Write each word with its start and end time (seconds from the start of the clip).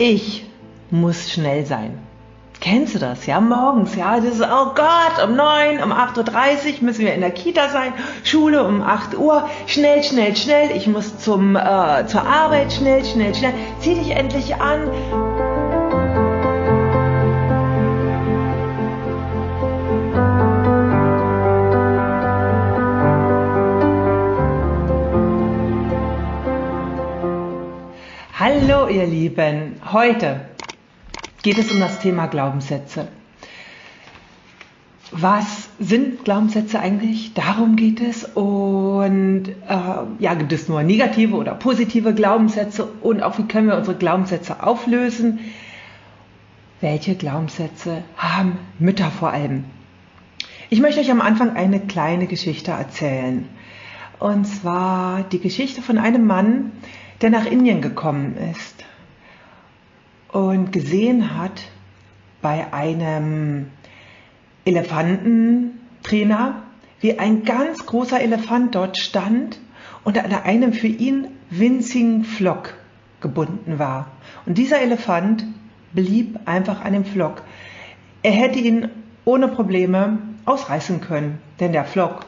Ich 0.00 0.44
muss 0.90 1.28
schnell 1.28 1.66
sein. 1.66 1.98
Kennst 2.60 2.94
du 2.94 3.00
das? 3.00 3.26
Ja, 3.26 3.40
morgens, 3.40 3.96
ja, 3.96 4.16
das 4.16 4.34
ist, 4.34 4.42
oh 4.42 4.72
Gott, 4.74 5.24
um 5.24 5.34
9, 5.34 5.82
um 5.82 5.92
8.30 5.92 6.22
Uhr 6.78 6.82
müssen 6.82 7.04
wir 7.04 7.14
in 7.14 7.20
der 7.20 7.32
Kita 7.32 7.68
sein, 7.68 7.92
Schule 8.22 8.64
um 8.64 8.80
8 8.80 9.16
Uhr, 9.16 9.48
schnell, 9.66 10.04
schnell, 10.04 10.36
schnell, 10.36 10.76
ich 10.76 10.86
muss 10.86 11.18
zum, 11.18 11.56
äh, 11.56 12.06
zur 12.06 12.22
Arbeit, 12.22 12.72
schnell, 12.72 13.04
schnell, 13.04 13.34
schnell, 13.34 13.54
zieh 13.80 13.94
dich 13.94 14.10
endlich 14.10 14.56
an. 14.56 14.88
Ihr 28.90 29.06
Lieben, 29.06 29.74
heute 29.92 30.40
geht 31.42 31.58
es 31.58 31.70
um 31.70 31.78
das 31.78 31.98
Thema 31.98 32.26
Glaubenssätze. 32.26 33.08
Was 35.10 35.68
sind 35.78 36.24
Glaubenssätze 36.24 36.80
eigentlich? 36.80 37.34
Darum 37.34 37.76
geht 37.76 38.00
es. 38.00 38.24
Und 38.24 39.48
äh, 39.48 39.74
ja, 40.18 40.34
gibt 40.34 40.52
es 40.52 40.68
nur 40.68 40.82
negative 40.82 41.36
oder 41.36 41.54
positive 41.54 42.14
Glaubenssätze? 42.14 42.88
Und 43.02 43.22
auch 43.22 43.36
wie 43.38 43.44
können 43.44 43.68
wir 43.68 43.76
unsere 43.76 43.96
Glaubenssätze 43.96 44.62
auflösen? 44.62 45.40
Welche 46.80 47.14
Glaubenssätze 47.14 48.04
haben 48.16 48.58
Mütter 48.78 49.10
vor 49.10 49.32
allem? 49.32 49.64
Ich 50.70 50.80
möchte 50.80 51.00
euch 51.00 51.10
am 51.10 51.20
Anfang 51.20 51.56
eine 51.56 51.80
kleine 51.80 52.26
Geschichte 52.26 52.70
erzählen. 52.70 53.48
Und 54.18 54.46
zwar 54.46 55.24
die 55.24 55.40
Geschichte 55.40 55.82
von 55.82 55.98
einem 55.98 56.26
Mann, 56.26 56.72
der 57.20 57.30
nach 57.30 57.46
Indien 57.46 57.80
gekommen 57.82 58.36
ist 58.52 58.84
und 60.32 60.72
gesehen 60.72 61.36
hat 61.36 61.62
bei 62.40 62.72
einem 62.72 63.70
Elefantentrainer, 64.64 66.62
wie 67.00 67.18
ein 67.18 67.44
ganz 67.44 67.86
großer 67.86 68.20
Elefant 68.20 68.74
dort 68.74 68.98
stand 68.98 69.58
und 70.04 70.18
an 70.18 70.32
einem 70.32 70.72
für 70.72 70.86
ihn 70.86 71.28
winzigen 71.50 72.24
Flock 72.24 72.74
gebunden 73.20 73.78
war. 73.78 74.10
Und 74.46 74.58
dieser 74.58 74.80
Elefant 74.80 75.44
blieb 75.92 76.38
einfach 76.44 76.84
an 76.84 76.92
dem 76.92 77.04
Flock. 77.04 77.42
Er 78.22 78.32
hätte 78.32 78.58
ihn 78.58 78.90
ohne 79.24 79.48
Probleme 79.48 80.18
ausreißen 80.44 81.00
können, 81.00 81.38
denn 81.60 81.72
der 81.72 81.84
Flock 81.84 82.26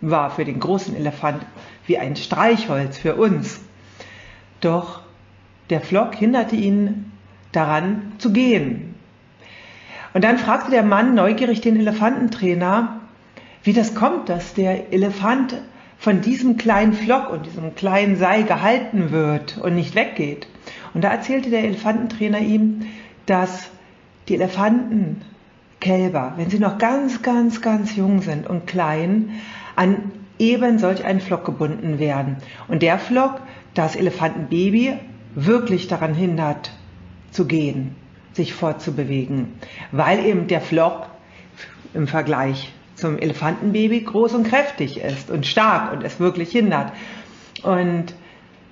war 0.00 0.30
für 0.30 0.44
den 0.44 0.60
großen 0.60 0.94
Elefant 0.94 1.44
wie 1.86 1.98
ein 1.98 2.16
Streichholz 2.16 2.98
für 2.98 3.16
uns. 3.16 3.60
Doch 4.60 5.00
der 5.70 5.80
Flock 5.80 6.14
hinderte 6.14 6.56
ihn 6.56 7.12
daran 7.52 8.12
zu 8.18 8.32
gehen. 8.32 8.94
Und 10.14 10.24
dann 10.24 10.38
fragte 10.38 10.70
der 10.70 10.82
Mann 10.82 11.14
neugierig 11.14 11.60
den 11.60 11.76
Elefantentrainer, 11.76 13.00
wie 13.62 13.72
das 13.72 13.94
kommt, 13.94 14.28
dass 14.28 14.54
der 14.54 14.92
Elefant 14.92 15.56
von 15.98 16.20
diesem 16.20 16.56
kleinen 16.56 16.92
Flock 16.92 17.30
und 17.30 17.46
diesem 17.46 17.74
kleinen 17.74 18.16
Seil 18.16 18.44
gehalten 18.44 19.10
wird 19.10 19.58
und 19.58 19.74
nicht 19.74 19.94
weggeht. 19.94 20.46
Und 20.94 21.02
da 21.02 21.10
erzählte 21.10 21.50
der 21.50 21.64
Elefantentrainer 21.64 22.38
ihm, 22.38 22.86
dass 23.26 23.70
die 24.28 24.34
Elefantenkälber, 24.34 26.34
wenn 26.36 26.50
sie 26.50 26.58
noch 26.58 26.78
ganz, 26.78 27.22
ganz, 27.22 27.60
ganz 27.60 27.96
jung 27.96 28.22
sind 28.22 28.48
und 28.48 28.66
klein, 28.66 29.40
an 29.76 30.12
eben 30.38 30.78
solch 30.78 31.04
einen 31.04 31.20
Flock 31.20 31.44
gebunden 31.44 31.98
werden. 31.98 32.36
Und 32.68 32.82
der 32.82 32.98
Flock 32.98 33.40
das 33.78 33.94
Elefantenbaby 33.94 34.94
wirklich 35.36 35.86
daran 35.86 36.12
hindert, 36.12 36.72
zu 37.30 37.46
gehen, 37.46 37.94
sich 38.32 38.52
fortzubewegen, 38.52 39.52
weil 39.92 40.24
eben 40.26 40.48
der 40.48 40.60
Flock 40.60 41.06
im 41.94 42.08
Vergleich 42.08 42.72
zum 42.96 43.18
Elefantenbaby 43.18 44.00
groß 44.00 44.34
und 44.34 44.48
kräftig 44.48 44.98
ist 45.00 45.30
und 45.30 45.46
stark 45.46 45.92
und 45.92 46.02
es 46.02 46.18
wirklich 46.18 46.50
hindert. 46.50 46.92
Und 47.62 48.14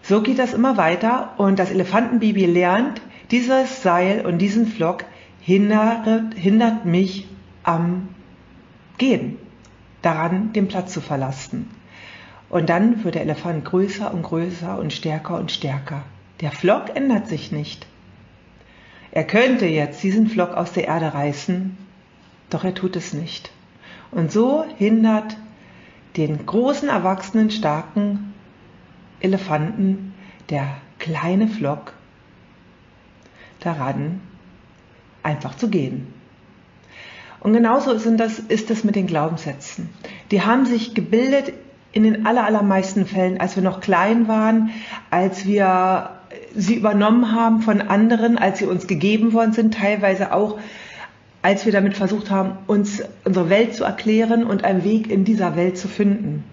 so 0.03 0.22
geht 0.22 0.41
das 0.41 0.55
immer 0.55 0.77
weiter 0.77 1.34
und 1.37 1.61
das 1.61 1.71
Elefantenbaby 1.71 2.47
lernt, 2.47 3.00
dieses 3.31 3.83
Seil 3.83 4.27
und 4.27 4.38
diesen 4.38 4.67
Flock 4.67 5.05
hindert, 5.41 6.34
hindert 6.34 6.84
mich 6.84 7.28
am 7.62 8.09
Gehen, 8.99 9.38
daran 10.03 10.53
den 10.53 10.67
Platz 10.67 10.93
zu 10.93 11.00
verlassen. 11.00 11.75
Und 12.49 12.69
dann 12.69 13.03
wird 13.05 13.17
der 13.17 13.23
Elefant 13.23 13.65
größer 13.65 14.12
und 14.12 14.23
größer 14.23 14.79
und 14.79 14.93
stärker 14.93 15.39
und 15.39 15.51
stärker. 15.51 16.05
Der 16.41 16.53
Flock 16.53 16.95
ändert 16.95 17.29
sich 17.29 17.51
nicht. 17.51 17.87
Er 19.11 19.25
könnte 19.25 19.67
jetzt 19.67 20.03
diesen 20.03 20.29
Flock 20.29 20.55
aus 20.55 20.73
der 20.73 20.87
Erde 20.87 21.15
reißen, 21.15 21.77
doch 22.51 22.65
er 22.65 22.75
tut 22.75 22.97
es 22.97 23.12
nicht. 23.15 23.51
Und 24.11 24.31
so 24.31 24.65
hindert 24.77 25.37
den 26.17 26.47
großen, 26.47 26.89
erwachsenen, 26.89 27.51
starken 27.51 28.35
Elefanten 29.21 30.15
der 30.51 30.69
kleine 30.99 31.49
Flock 31.49 31.95
daran, 33.61 34.21
einfach 35.23 35.56
zu 35.56 35.69
gehen. 35.69 36.12
Und 37.41 37.53
genauso 37.53 37.93
ist 37.93 38.71
es 38.71 38.85
mit 38.85 38.97
den 38.97 39.06
Glaubenssätzen. 39.06 39.89
Die 40.31 40.43
haben 40.43 40.67
sich 40.67 40.95
gebildet 40.95 41.53
in 41.97 42.03
den 42.03 42.27
allermeisten 42.27 43.07
Fällen, 43.07 43.41
als 43.41 43.57
wir 43.57 43.62
noch 43.62 43.81
klein 43.81 44.29
waren, 44.29 44.69
als 45.09 45.47
wir 45.47 46.11
sie 46.55 46.75
übernommen 46.75 47.33
haben 47.33 47.62
von 47.62 47.81
anderen, 47.81 48.37
als 48.37 48.59
sie 48.59 48.67
uns 48.67 48.87
gegeben 48.87 49.33
worden 49.33 49.55
sind, 49.55 49.73
teilweise 49.73 50.35
auch, 50.35 50.59
als 51.41 51.65
wir 51.65 51.73
damit 51.73 51.97
versucht 51.97 52.31
haben, 52.31 52.59
uns 52.67 53.03
unsere 53.25 53.49
Welt 53.49 53.75
zu 53.75 53.85
erklären 53.85 54.45
und 54.45 54.62
einen 54.62 54.85
Weg 54.85 55.11
in 55.11 55.25
dieser 55.25 55.56
Welt 55.56 55.79
zu 55.79 55.89
finden. 55.89 56.45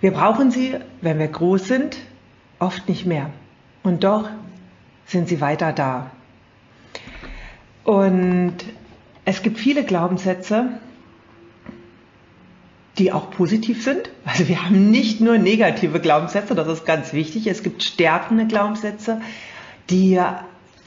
Wir 0.00 0.12
brauchen 0.12 0.50
sie, 0.50 0.76
wenn 1.02 1.18
wir 1.18 1.28
groß 1.28 1.68
sind, 1.68 1.98
oft 2.58 2.88
nicht 2.88 3.04
mehr. 3.04 3.28
Und 3.82 4.04
doch 4.04 4.30
sind 5.04 5.28
sie 5.28 5.42
weiter 5.42 5.74
da. 5.74 6.10
Und 7.84 8.54
es 9.26 9.42
gibt 9.42 9.58
viele 9.58 9.84
Glaubenssätze, 9.84 10.70
die 12.98 13.12
auch 13.12 13.30
positiv 13.30 13.82
sind. 13.82 14.10
Also 14.24 14.48
wir 14.48 14.64
haben 14.64 14.90
nicht 14.90 15.20
nur 15.20 15.38
negative 15.38 16.00
Glaubenssätze, 16.00 16.54
das 16.54 16.68
ist 16.68 16.84
ganz 16.84 17.12
wichtig. 17.12 17.46
Es 17.46 17.62
gibt 17.62 17.82
stärkende 17.82 18.46
Glaubenssätze, 18.46 19.20
die 19.88 20.20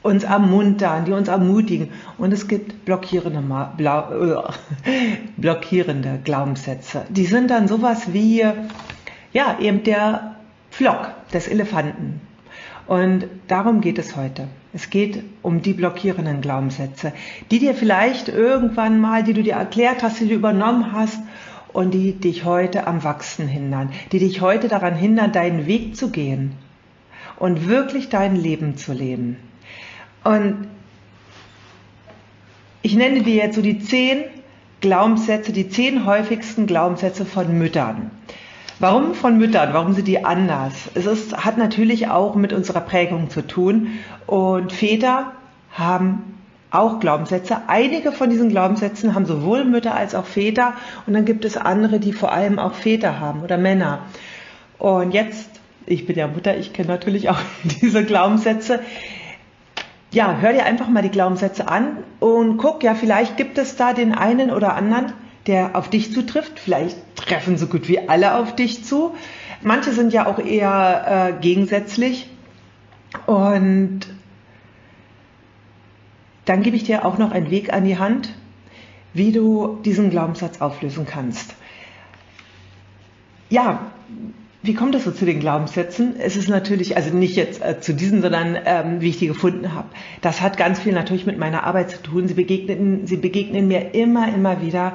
uns 0.04 0.24
ermuntern, 0.24 1.06
die 1.06 1.14
uns 1.14 1.28
ermutigen. 1.28 1.90
Und 2.20 2.32
es 2.32 2.48
gibt 2.48 2.86
blockierende, 2.86 3.44
blockierende 5.38 6.20
Glaubenssätze. 6.24 7.06
Die 7.10 7.26
sind 7.26 7.50
dann 7.50 7.68
sowas 7.68 8.14
wie, 8.14 8.46
ja, 9.34 9.58
eben 9.60 9.84
der 9.84 10.36
Flock 10.70 11.12
des 11.34 11.48
Elefanten. 11.48 12.22
Und 12.86 13.26
darum 13.48 13.82
geht 13.82 13.98
es 13.98 14.16
heute. 14.16 14.48
Es 14.72 14.92
geht 14.92 15.24
um 15.42 15.64
die 15.64 15.74
blockierenden 15.74 16.42
Glaubenssätze, 16.42 17.14
die 17.50 17.58
dir 17.58 17.74
vielleicht 17.74 18.30
irgendwann 18.30 19.00
mal, 19.00 19.24
die 19.24 19.34
du 19.34 19.42
dir 19.42 19.54
erklärt 19.54 20.04
hast, 20.04 20.20
die 20.20 20.28
du 20.28 20.36
übernommen 20.36 20.92
hast 20.92 21.20
und 21.76 21.92
die 21.92 22.14
dich 22.14 22.46
heute 22.46 22.88
am 22.88 23.04
Wachsen 23.04 23.50
hindern, 23.50 23.90
die 24.14 24.20
dich 24.20 24.40
heute 24.40 24.70
daran 24.70 24.96
hindern, 24.96 25.34
deinen 25.34 25.68
Weg 25.68 25.98
zu 25.98 26.10
gehen 26.10 26.54
und 27.38 27.68
wirklich 27.68 28.08
dein 28.08 28.38
Leben 28.38 28.78
zu 28.78 28.94
leben. 28.94 29.36
Und 30.24 30.70
ich 32.82 32.96
nenne 32.96 33.24
dir 33.24 33.36
jetzt 33.36 33.56
so 33.56 33.62
die 33.62 33.80
zehn 33.80 34.24
Glaubenssätze, 34.80 35.52
die 35.52 35.68
zehn 35.68 36.06
häufigsten 36.06 36.66
Glaubenssätze 36.66 37.26
von 37.26 37.58
Müttern. 37.58 38.10
Warum 38.80 39.14
von 39.14 39.38
Müttern? 39.38 39.74
Warum 39.74 39.92
sind 39.94 40.08
die 40.08 40.24
anders? 40.24 40.90
Es 40.94 41.06
ist, 41.06 41.44
hat 41.44 41.58
natürlich 41.58 42.08
auch 42.08 42.36
mit 42.36 42.54
unserer 42.54 42.82
Prägung 42.82 43.30
zu 43.30 43.46
tun. 43.46 44.00
Und 44.28 44.72
Väter 44.72 45.34
haben 45.74 46.35
auch 46.78 47.00
Glaubenssätze. 47.00 47.64
Einige 47.68 48.12
von 48.12 48.30
diesen 48.30 48.50
Glaubenssätzen 48.50 49.16
haben 49.16 49.26
sowohl 49.26 49.66
Mütter 49.66 49.96
als 49.96 50.16
auch 50.16 50.26
Väter 50.26 50.74
und 51.06 51.14
dann 51.14 51.26
gibt 51.26 51.46
es 51.46 51.58
andere, 51.58 52.00
die 52.00 52.14
vor 52.14 52.32
allem 52.32 52.60
auch 52.60 52.74
Väter 52.74 53.20
haben 53.20 53.42
oder 53.42 53.58
Männer. 53.58 54.00
Und 54.78 55.14
jetzt, 55.14 55.50
ich 55.86 56.06
bin 56.06 56.18
ja 56.18 56.28
Mutter, 56.28 56.58
ich 56.58 56.74
kenne 56.74 56.90
natürlich 56.90 57.30
auch 57.30 57.40
diese 57.82 58.04
Glaubenssätze. 58.04 58.80
Ja, 60.12 60.38
hör 60.40 60.54
dir 60.54 60.66
einfach 60.66 60.88
mal 60.88 61.02
die 61.02 61.10
Glaubenssätze 61.10 61.68
an 61.68 61.98
und 62.20 62.58
guck, 62.58 62.84
ja, 62.84 62.96
vielleicht 62.96 63.38
gibt 63.38 63.58
es 63.58 63.76
da 63.76 63.94
den 63.94 64.14
einen 64.14 64.52
oder 64.52 64.76
anderen, 64.76 65.14
der 65.48 65.76
auf 65.76 65.90
dich 65.90 66.14
zutrifft. 66.14 66.60
Vielleicht 66.60 66.98
treffen 67.16 67.58
so 67.58 67.68
gut 67.68 67.88
wie 67.88 68.08
alle 68.08 68.36
auf 68.36 68.56
dich 68.56 68.84
zu. 68.86 69.16
Manche 69.62 69.92
sind 69.92 70.14
ja 70.14 70.26
auch 70.28 70.40
eher 70.40 71.34
äh, 71.38 71.42
gegensätzlich. 71.42 72.30
Und 73.26 74.02
dann 76.46 76.62
gebe 76.64 76.76
ich 76.76 76.84
dir 76.84 77.06
auch 77.06 77.18
noch 77.18 77.32
einen 77.32 77.50
Weg 77.52 77.74
an 77.74 77.86
die 77.86 77.98
Hand, 77.98 78.34
wie 79.14 79.32
du 79.32 79.80
diesen 79.84 80.10
Glaubenssatz 80.10 80.62
auflösen 80.62 81.06
kannst. 81.06 81.56
Ja, 83.50 83.92
wie 84.66 84.74
kommt 84.74 84.96
es 84.96 85.04
so 85.04 85.12
zu 85.12 85.26
den 85.26 85.40
Glaubenssätzen? 85.40 86.16
Es 86.20 86.36
ist 86.36 86.50
natürlich, 86.50 86.98
also 86.98 87.16
nicht 87.16 87.36
jetzt 87.36 87.64
äh, 87.64 87.80
zu 87.80 87.94
diesen, 87.94 88.22
sondern 88.22 88.58
ähm, 88.66 89.00
wie 89.00 89.10
ich 89.10 89.20
die 89.20 89.28
gefunden 89.28 89.74
habe. 89.74 89.88
Das 90.22 90.42
hat 90.42 90.58
ganz 90.58 90.80
viel 90.80 90.94
natürlich 90.94 91.28
mit 91.28 91.38
meiner 91.38 91.64
Arbeit 91.66 91.92
zu 91.92 92.02
tun. 92.02 92.28
Sie 92.28 92.34
begegnen, 92.34 93.06
sie 93.06 93.18
begegnen 93.18 93.68
mir 93.68 93.94
immer, 93.94 94.28
immer 94.34 94.62
wieder 94.62 94.94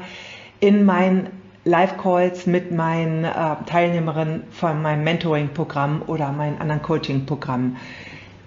in 0.58 0.84
meinen 0.84 1.28
Live-Calls 1.64 2.46
mit 2.46 2.72
meinen 2.72 3.24
äh, 3.24 3.30
Teilnehmerinnen 3.66 4.42
von 4.50 4.82
meinem 4.82 5.04
Mentoring-Programm 5.04 6.02
oder 6.06 6.32
meinen 6.32 6.60
anderen 6.60 6.82
Coaching-Programmen. 6.82 7.76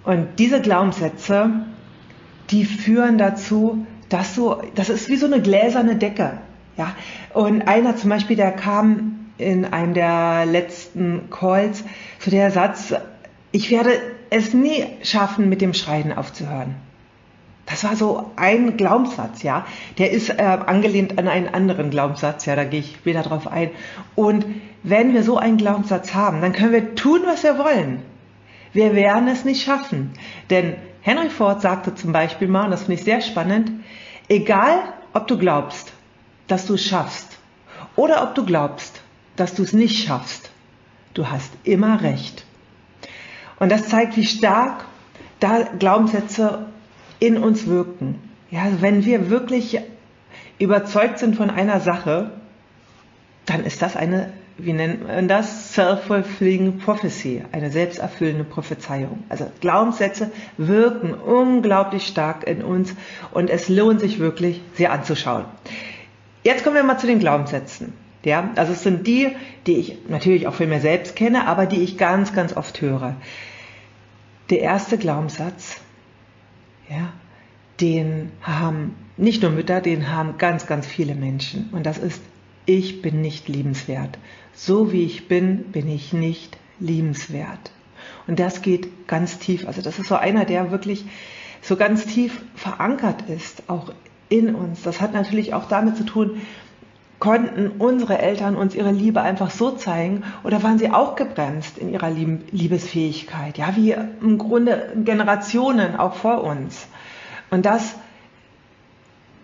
Und 0.04 0.26
diese 0.38 0.60
Glaubenssätze, 0.60 1.64
die 2.50 2.64
führen 2.64 3.18
dazu, 3.18 3.86
dass 4.08 4.34
so, 4.34 4.62
das 4.74 4.88
ist 4.90 5.08
wie 5.08 5.16
so 5.16 5.26
eine 5.26 5.40
gläserne 5.40 5.96
Decke. 5.96 6.38
Ja, 6.76 6.94
und 7.32 7.62
einer 7.62 7.96
zum 7.96 8.10
Beispiel, 8.10 8.36
der 8.36 8.52
kam 8.52 9.30
in 9.38 9.64
einem 9.64 9.94
der 9.94 10.46
letzten 10.46 11.30
Calls 11.30 11.84
zu 12.18 12.30
der 12.30 12.50
Satz, 12.50 12.94
ich 13.52 13.70
werde 13.70 13.90
es 14.30 14.54
nie 14.54 14.84
schaffen, 15.02 15.48
mit 15.48 15.60
dem 15.60 15.74
Schreien 15.74 16.12
aufzuhören. 16.12 16.74
Das 17.66 17.82
war 17.84 17.96
so 17.96 18.30
ein 18.36 18.76
Glaubenssatz, 18.76 19.42
ja. 19.42 19.64
Der 19.96 20.10
ist 20.10 20.28
äh, 20.28 20.42
angelehnt 20.42 21.18
an 21.18 21.28
einen 21.28 21.48
anderen 21.48 21.90
Glaubenssatz, 21.90 22.44
ja, 22.44 22.56
da 22.56 22.64
gehe 22.64 22.80
ich 22.80 23.06
wieder 23.06 23.22
drauf 23.22 23.46
ein. 23.46 23.70
Und 24.14 24.44
wenn 24.82 25.14
wir 25.14 25.22
so 25.22 25.38
einen 25.38 25.56
Glaubenssatz 25.56 26.14
haben, 26.14 26.42
dann 26.42 26.52
können 26.52 26.72
wir 26.72 26.94
tun, 26.94 27.20
was 27.24 27.42
wir 27.42 27.58
wollen. 27.58 28.02
Wir 28.72 28.94
werden 28.94 29.28
es 29.28 29.44
nicht 29.44 29.64
schaffen. 29.64 30.10
Denn 30.50 30.74
Henry 31.04 31.28
Ford 31.28 31.60
sagte 31.60 31.94
zum 31.94 32.12
Beispiel 32.12 32.48
mal, 32.48 32.64
und 32.64 32.70
das 32.70 32.84
finde 32.84 32.94
ich 32.94 33.04
sehr 33.04 33.20
spannend, 33.20 33.70
egal 34.28 34.82
ob 35.12 35.28
du 35.28 35.36
glaubst, 35.36 35.92
dass 36.48 36.64
du 36.64 36.74
es 36.74 36.84
schaffst, 36.84 37.36
oder 37.94 38.22
ob 38.22 38.34
du 38.34 38.44
glaubst, 38.46 39.02
dass 39.36 39.54
du 39.54 39.62
es 39.62 39.74
nicht 39.74 40.06
schaffst. 40.06 40.50
Du 41.12 41.28
hast 41.28 41.52
immer 41.62 42.00
recht. 42.00 42.46
Und 43.58 43.70
das 43.70 43.88
zeigt, 43.88 44.16
wie 44.16 44.24
stark 44.24 44.86
da 45.40 45.64
Glaubenssätze 45.78 46.66
in 47.18 47.36
uns 47.36 47.66
wirken. 47.66 48.18
Ja, 48.50 48.62
also 48.62 48.80
wenn 48.80 49.04
wir 49.04 49.28
wirklich 49.28 49.78
überzeugt 50.58 51.18
sind 51.18 51.36
von 51.36 51.50
einer 51.50 51.80
Sache, 51.80 52.30
dann 53.44 53.62
ist 53.64 53.82
das 53.82 53.94
eine, 53.94 54.32
wie 54.56 54.72
nennt 54.72 55.06
man 55.06 55.26
das? 55.26 55.74
Self-fulfilling 55.74 56.78
prophecy, 56.78 57.42
eine 57.52 57.70
selbsterfüllende 57.70 58.44
Prophezeiung. 58.44 59.24
Also 59.28 59.50
Glaubenssätze 59.60 60.30
wirken 60.56 61.12
unglaublich 61.12 62.06
stark 62.06 62.46
in 62.46 62.62
uns 62.62 62.94
und 63.32 63.50
es 63.50 63.68
lohnt 63.68 64.00
sich 64.00 64.18
wirklich, 64.18 64.60
sie 64.74 64.86
anzuschauen. 64.86 65.44
Jetzt 66.44 66.62
kommen 66.62 66.76
wir 66.76 66.84
mal 66.84 66.98
zu 66.98 67.06
den 67.06 67.18
Glaubenssätzen. 67.18 67.94
Ja, 68.24 68.50
also 68.56 68.72
es 68.72 68.82
sind 68.82 69.06
die, 69.06 69.32
die 69.66 69.76
ich 69.76 69.98
natürlich 70.08 70.46
auch 70.46 70.54
für 70.54 70.66
mir 70.66 70.80
selbst 70.80 71.14
kenne, 71.14 71.46
aber 71.46 71.66
die 71.66 71.82
ich 71.82 71.98
ganz, 71.98 72.32
ganz 72.32 72.56
oft 72.56 72.80
höre. 72.80 73.16
Der 74.50 74.60
erste 74.60 74.96
Glaubenssatz, 74.96 75.80
ja, 76.88 77.12
den 77.80 78.30
haben 78.40 78.94
nicht 79.16 79.42
nur 79.42 79.50
Mütter, 79.50 79.80
den 79.80 80.10
haben 80.10 80.38
ganz, 80.38 80.66
ganz 80.66 80.86
viele 80.86 81.14
Menschen. 81.14 81.68
Und 81.72 81.84
das 81.84 81.98
ist, 81.98 82.22
ich 82.66 83.02
bin 83.02 83.20
nicht 83.20 83.48
liebenswert. 83.48 84.18
So 84.54 84.92
wie 84.92 85.04
ich 85.04 85.28
bin, 85.28 85.64
bin 85.72 85.88
ich 85.88 86.12
nicht 86.12 86.56
liebenswert. 86.78 87.72
Und 88.26 88.38
das 88.38 88.62
geht 88.62 89.06
ganz 89.06 89.38
tief. 89.38 89.66
Also 89.66 89.82
das 89.82 89.98
ist 89.98 90.08
so 90.08 90.16
einer, 90.16 90.44
der 90.44 90.70
wirklich 90.70 91.04
so 91.60 91.76
ganz 91.76 92.06
tief 92.06 92.42
verankert 92.54 93.28
ist, 93.28 93.68
auch 93.68 93.92
in 94.28 94.54
uns. 94.54 94.82
Das 94.82 95.00
hat 95.00 95.12
natürlich 95.12 95.54
auch 95.54 95.66
damit 95.66 95.96
zu 95.96 96.04
tun, 96.04 96.40
konnten 97.18 97.68
unsere 97.78 98.18
Eltern 98.18 98.56
uns 98.56 98.74
ihre 98.74 98.90
Liebe 98.90 99.22
einfach 99.22 99.50
so 99.50 99.70
zeigen 99.70 100.24
oder 100.42 100.62
waren 100.62 100.78
sie 100.78 100.90
auch 100.90 101.16
gebremst 101.16 101.78
in 101.78 101.90
ihrer 101.90 102.10
Liebesfähigkeit? 102.10 103.56
Ja, 103.56 103.76
wie 103.76 103.92
im 103.92 104.36
Grunde 104.36 104.92
Generationen 105.04 105.96
auch 105.96 106.14
vor 106.14 106.44
uns. 106.44 106.86
Und 107.50 107.64
das 107.64 107.94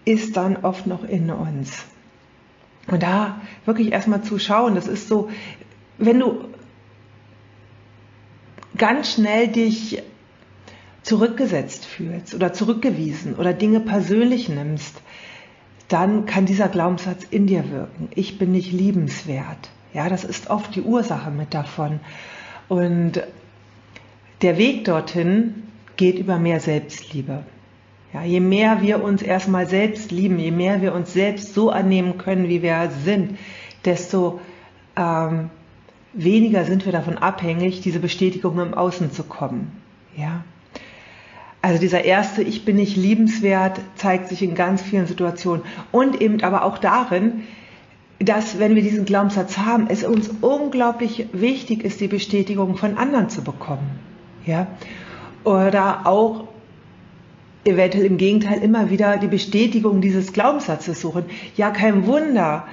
ist 0.05 0.37
dann 0.37 0.59
oft 0.59 0.87
noch 0.87 1.05
in 1.05 1.31
uns. 1.31 1.87
Und 2.91 3.03
da 3.03 3.41
wirklich 3.65 3.93
erstmal 3.93 4.23
zu 4.23 4.39
schauen, 4.39 4.75
das 4.75 4.89
ist 4.89 5.07
so, 5.09 5.31
wenn 5.99 6.19
du 6.19 6.45
ganz 8.77 9.13
schnell 9.13 9.49
dich 9.49 10.03
zurückgesetzt 11.03 11.87
fühlst 11.87 12.35
oder 12.35 12.53
zurückgewiesen 12.53 13.37
oder 13.37 13.53
Dinge 13.53 13.81
persönlich 13.81 14.49
nimmst, 14.49 15.01
dann 15.89 16.27
kann 16.27 16.47
dieser 16.47 16.69
Glaubenssatz 16.69 17.25
in 17.31 17.47
dir 17.47 17.71
wirken. 17.71 18.09
Ich 18.15 18.39
bin 18.39 18.53
nicht 18.53 18.73
liebenswert. 18.73 19.71
Ja, 19.93 20.09
das 20.09 20.25
ist 20.25 20.51
oft 20.51 20.75
die 20.75 20.83
Ursache 20.83 21.31
mit 21.31 21.55
davon. 21.55 22.01
Und 22.69 23.23
der 24.43 24.57
Weg 24.57 24.85
dorthin 24.85 25.65
geht 25.97 26.19
über 26.19 26.39
mehr 26.39 26.61
Selbstliebe. 26.61 27.45
Ja, 28.13 28.25
je 28.25 28.41
mehr 28.41 28.83
wir 28.83 29.03
uns 29.05 29.23
erstmal 29.23 29.69
selbst 29.69 30.11
lieben, 30.11 30.39
je 30.39 30.51
mehr 30.51 30.83
wir 30.83 30.95
uns 30.95 31.13
selbst 31.13 31.55
so 31.55 31.71
annehmen 31.71 32.19
können, 32.19 32.49
wie 32.49 32.61
wir 32.61 32.91
sind, 33.05 33.39
desto 33.85 34.41
ähm, 34.97 35.51
weniger 36.13 36.65
sind 36.65 36.85
wir 36.85 36.93
davon 36.93 37.19
abhängig, 37.19 37.81
diese 37.83 38.01
Bestätigung 38.01 38.59
im 38.59 38.75
Außen 38.75 39.13
zu 39.13 39.23
kommen. 39.23 39.71
Ja, 40.17 40.43
also 41.63 41.79
dieser 41.79 42.05
erste 42.05 42.43
Ich 42.43 42.65
bin 42.65 42.77
nicht 42.77 42.97
liebenswert 42.97 43.81
zeigt 43.95 44.29
sich 44.29 44.43
in 44.43 44.55
ganz 44.55 44.83
vielen 44.83 45.07
Situationen 45.07 45.63
und 45.93 46.21
eben 46.21 46.43
aber 46.43 46.65
auch 46.65 46.79
darin, 46.79 47.45
dass 48.19 48.59
wenn 48.59 48.75
wir 48.75 48.83
diesen 48.83 49.05
Glaubenssatz 49.05 49.59
haben, 49.59 49.87
es 49.89 50.05
uns 50.05 50.31
unglaublich 50.41 51.27
wichtig 51.33 51.85
ist, 51.85 52.01
die 52.01 52.09
Bestätigung 52.09 52.77
von 52.77 52.99
anderen 52.99 53.29
zu 53.31 53.43
bekommen. 53.43 53.99
Ja? 54.45 54.67
Oder 55.45 56.07
auch 56.07 56.45
eventuell 57.65 58.05
im 58.05 58.17
Gegenteil 58.17 58.63
immer 58.63 58.91
wieder 58.91 59.17
die 59.17 59.27
Bestätigung 59.27 60.01
dieses 60.01 60.33
Glaubenssatzes 60.33 61.01
suchen. 61.01 61.25
Ja, 61.57 61.71
kein 61.71 62.07
Wunder, 62.07 62.67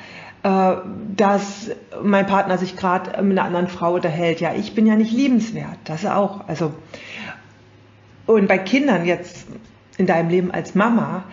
äh, 0.44 0.76
dass 1.16 1.72
mein 2.02 2.26
Partner 2.26 2.58
sich 2.58 2.76
gerade 2.76 3.22
mit 3.24 3.38
einer 3.38 3.48
anderen 3.48 3.68
Frau 3.68 3.96
unterhält. 3.96 4.40
Ja, 4.40 4.54
ich 4.54 4.76
bin 4.76 4.86
ja 4.86 4.96
nicht 4.96 5.12
liebenswert. 5.12 5.78
Das 5.86 6.06
auch. 6.06 6.48
Also 6.48 6.74
und 8.28 8.48
bei 8.48 8.58
Kindern 8.58 9.06
jetzt 9.06 9.48
in 9.98 10.06
deinem 10.06 10.30
Leben 10.30 10.52
als 10.52 10.76
Mama 10.76 11.24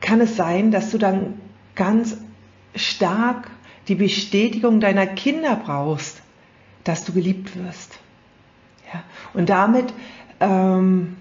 kann 0.00 0.20
es 0.20 0.36
sein, 0.36 0.70
dass 0.70 0.90
du 0.90 0.98
dann 0.98 1.40
ganz 1.74 2.16
stark 2.74 3.50
die 3.88 3.94
Bestätigung 3.94 4.80
deiner 4.80 5.06
Kinder 5.06 5.56
brauchst, 5.56 6.22
dass 6.84 7.04
du 7.04 7.12
geliebt 7.12 7.56
wirst. 7.56 7.98
Ja? 8.92 9.02
Und 9.34 9.48
damit 9.48 9.92
ähm, 10.40 11.17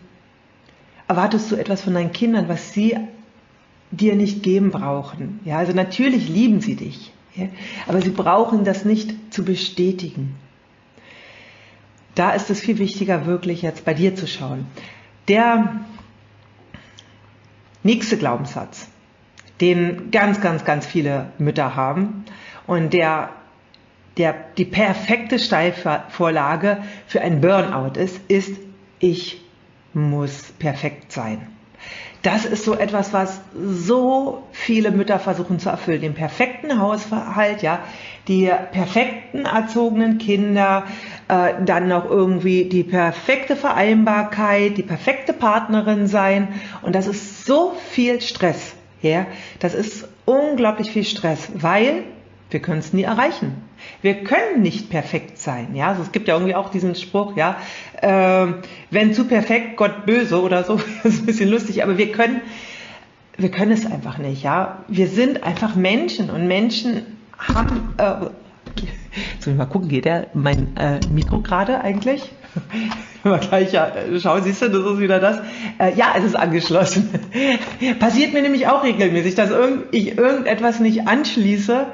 erwartest 1.07 1.51
du 1.51 1.55
etwas 1.55 1.81
von 1.81 1.93
deinen 1.93 2.11
Kindern, 2.11 2.49
was 2.49 2.73
sie 2.73 2.97
dir 3.91 4.15
nicht 4.15 4.43
geben 4.43 4.71
brauchen. 4.71 5.39
Ja? 5.45 5.57
Also 5.57 5.73
natürlich 5.73 6.27
lieben 6.27 6.61
sie 6.61 6.75
dich, 6.75 7.13
ja? 7.35 7.47
aber 7.87 8.01
sie 8.01 8.09
brauchen 8.09 8.65
das 8.65 8.85
nicht 8.85 9.33
zu 9.33 9.45
bestätigen 9.45 10.35
da 12.17 12.31
ist 12.31 12.49
es 12.49 12.59
viel 12.59 12.79
wichtiger, 12.79 13.27
wirklich 13.27 13.61
jetzt 13.61 13.85
bei 13.85 13.93
dir 13.93 14.15
zu 14.15 14.25
schauen. 14.25 14.65
Der 15.27 15.81
nächste 17.83 18.17
Glaubenssatz, 18.17 18.87
den 19.61 20.09
ganz, 20.09 20.41
ganz, 20.41 20.65
ganz 20.65 20.87
viele 20.87 21.27
Mütter 21.37 21.75
haben 21.75 22.25
und 22.65 22.93
der, 22.93 23.29
der 24.17 24.33
die 24.57 24.65
perfekte 24.65 25.37
Steilvorlage 25.37 26.79
für 27.05 27.21
ein 27.21 27.39
Burnout 27.39 27.99
ist, 27.99 28.19
ist, 28.29 28.55
ich 28.99 29.41
muss 29.97 30.43
perfekt 30.59 31.11
sein. 31.11 31.47
Das 32.21 32.45
ist 32.45 32.65
so 32.65 32.73
etwas, 32.73 33.13
was 33.13 33.39
so 33.55 34.43
viele 34.51 34.91
Mütter 34.91 35.19
versuchen 35.19 35.59
zu 35.59 35.69
erfüllen. 35.69 36.01
Den 36.01 36.13
perfekten 36.13 36.79
Haushalt, 36.79 37.61
ja, 37.61 37.79
die 38.27 38.51
perfekten 38.71 39.45
erzogenen 39.45 40.17
Kinder, 40.17 40.85
äh, 41.27 41.53
dann 41.63 41.87
noch 41.87 42.09
irgendwie 42.09 42.65
die 42.65 42.83
perfekte 42.83 43.55
Vereinbarkeit, 43.55 44.77
die 44.77 44.83
perfekte 44.83 45.33
Partnerin 45.33 46.07
sein. 46.07 46.49
Und 46.81 46.95
das 46.95 47.07
ist 47.07 47.45
so 47.45 47.73
viel 47.91 48.19
Stress. 48.21 48.73
Ja, 49.01 49.27
das 49.59 49.73
ist 49.73 50.07
unglaublich 50.25 50.91
viel 50.91 51.05
Stress, 51.05 51.49
weil 51.53 52.03
wir 52.49 52.61
können 52.61 52.79
es 52.79 52.93
nie 52.93 53.03
erreichen. 53.03 53.53
Wir 54.01 54.23
können 54.23 54.61
nicht 54.61 54.89
perfekt 54.89 55.37
sein. 55.37 55.75
Ja, 55.75 55.89
also 55.89 56.01
es 56.01 56.11
gibt 56.11 56.27
ja 56.27 56.35
irgendwie 56.35 56.55
auch 56.55 56.69
diesen 56.69 56.95
Spruch, 56.95 57.35
ja, 57.35 57.57
äh, 58.01 58.47
wenn 58.89 59.13
zu 59.13 59.25
perfekt, 59.25 59.77
Gott 59.77 60.05
böse 60.05 60.41
oder 60.41 60.63
so. 60.63 60.79
das 61.03 61.13
ist 61.13 61.23
ein 61.23 61.25
bisschen 61.25 61.49
lustig, 61.49 61.83
aber 61.83 61.97
wir 61.97 62.11
können, 62.11 62.41
wir 63.37 63.51
können 63.51 63.71
es 63.71 63.85
einfach 63.85 64.17
nicht. 64.17 64.43
Ja, 64.43 64.83
wir 64.87 65.07
sind 65.07 65.43
einfach 65.43 65.75
Menschen 65.75 66.29
und 66.29 66.47
Menschen 66.47 67.17
haben. 67.37 67.93
Äh, 67.97 68.03
Jetzt 69.33 69.45
muss 69.45 69.47
ich 69.47 69.55
mal 69.55 69.65
gucken, 69.65 69.89
geht 69.89 70.05
der 70.05 70.27
mein 70.33 70.75
äh, 70.77 70.99
Mikro 71.11 71.41
gerade 71.41 71.81
eigentlich? 71.81 72.31
mal 73.23 73.39
gleich 73.39 73.71
ja, 73.73 73.91
schau, 74.19 74.39
siehst 74.39 74.61
du, 74.61 74.69
das 74.69 74.93
ist 74.93 74.99
wieder 74.99 75.19
das. 75.19 75.39
Äh, 75.79 75.93
ja, 75.95 76.13
es 76.17 76.23
ist 76.23 76.35
angeschlossen. 76.35 77.09
Passiert 77.99 78.33
mir 78.33 78.41
nämlich 78.41 78.67
auch 78.67 78.83
regelmäßig, 78.83 79.35
dass 79.35 79.49
irgend, 79.49 79.85
ich 79.91 80.17
irgendetwas 80.17 80.79
nicht 80.79 81.07
anschließe 81.07 81.87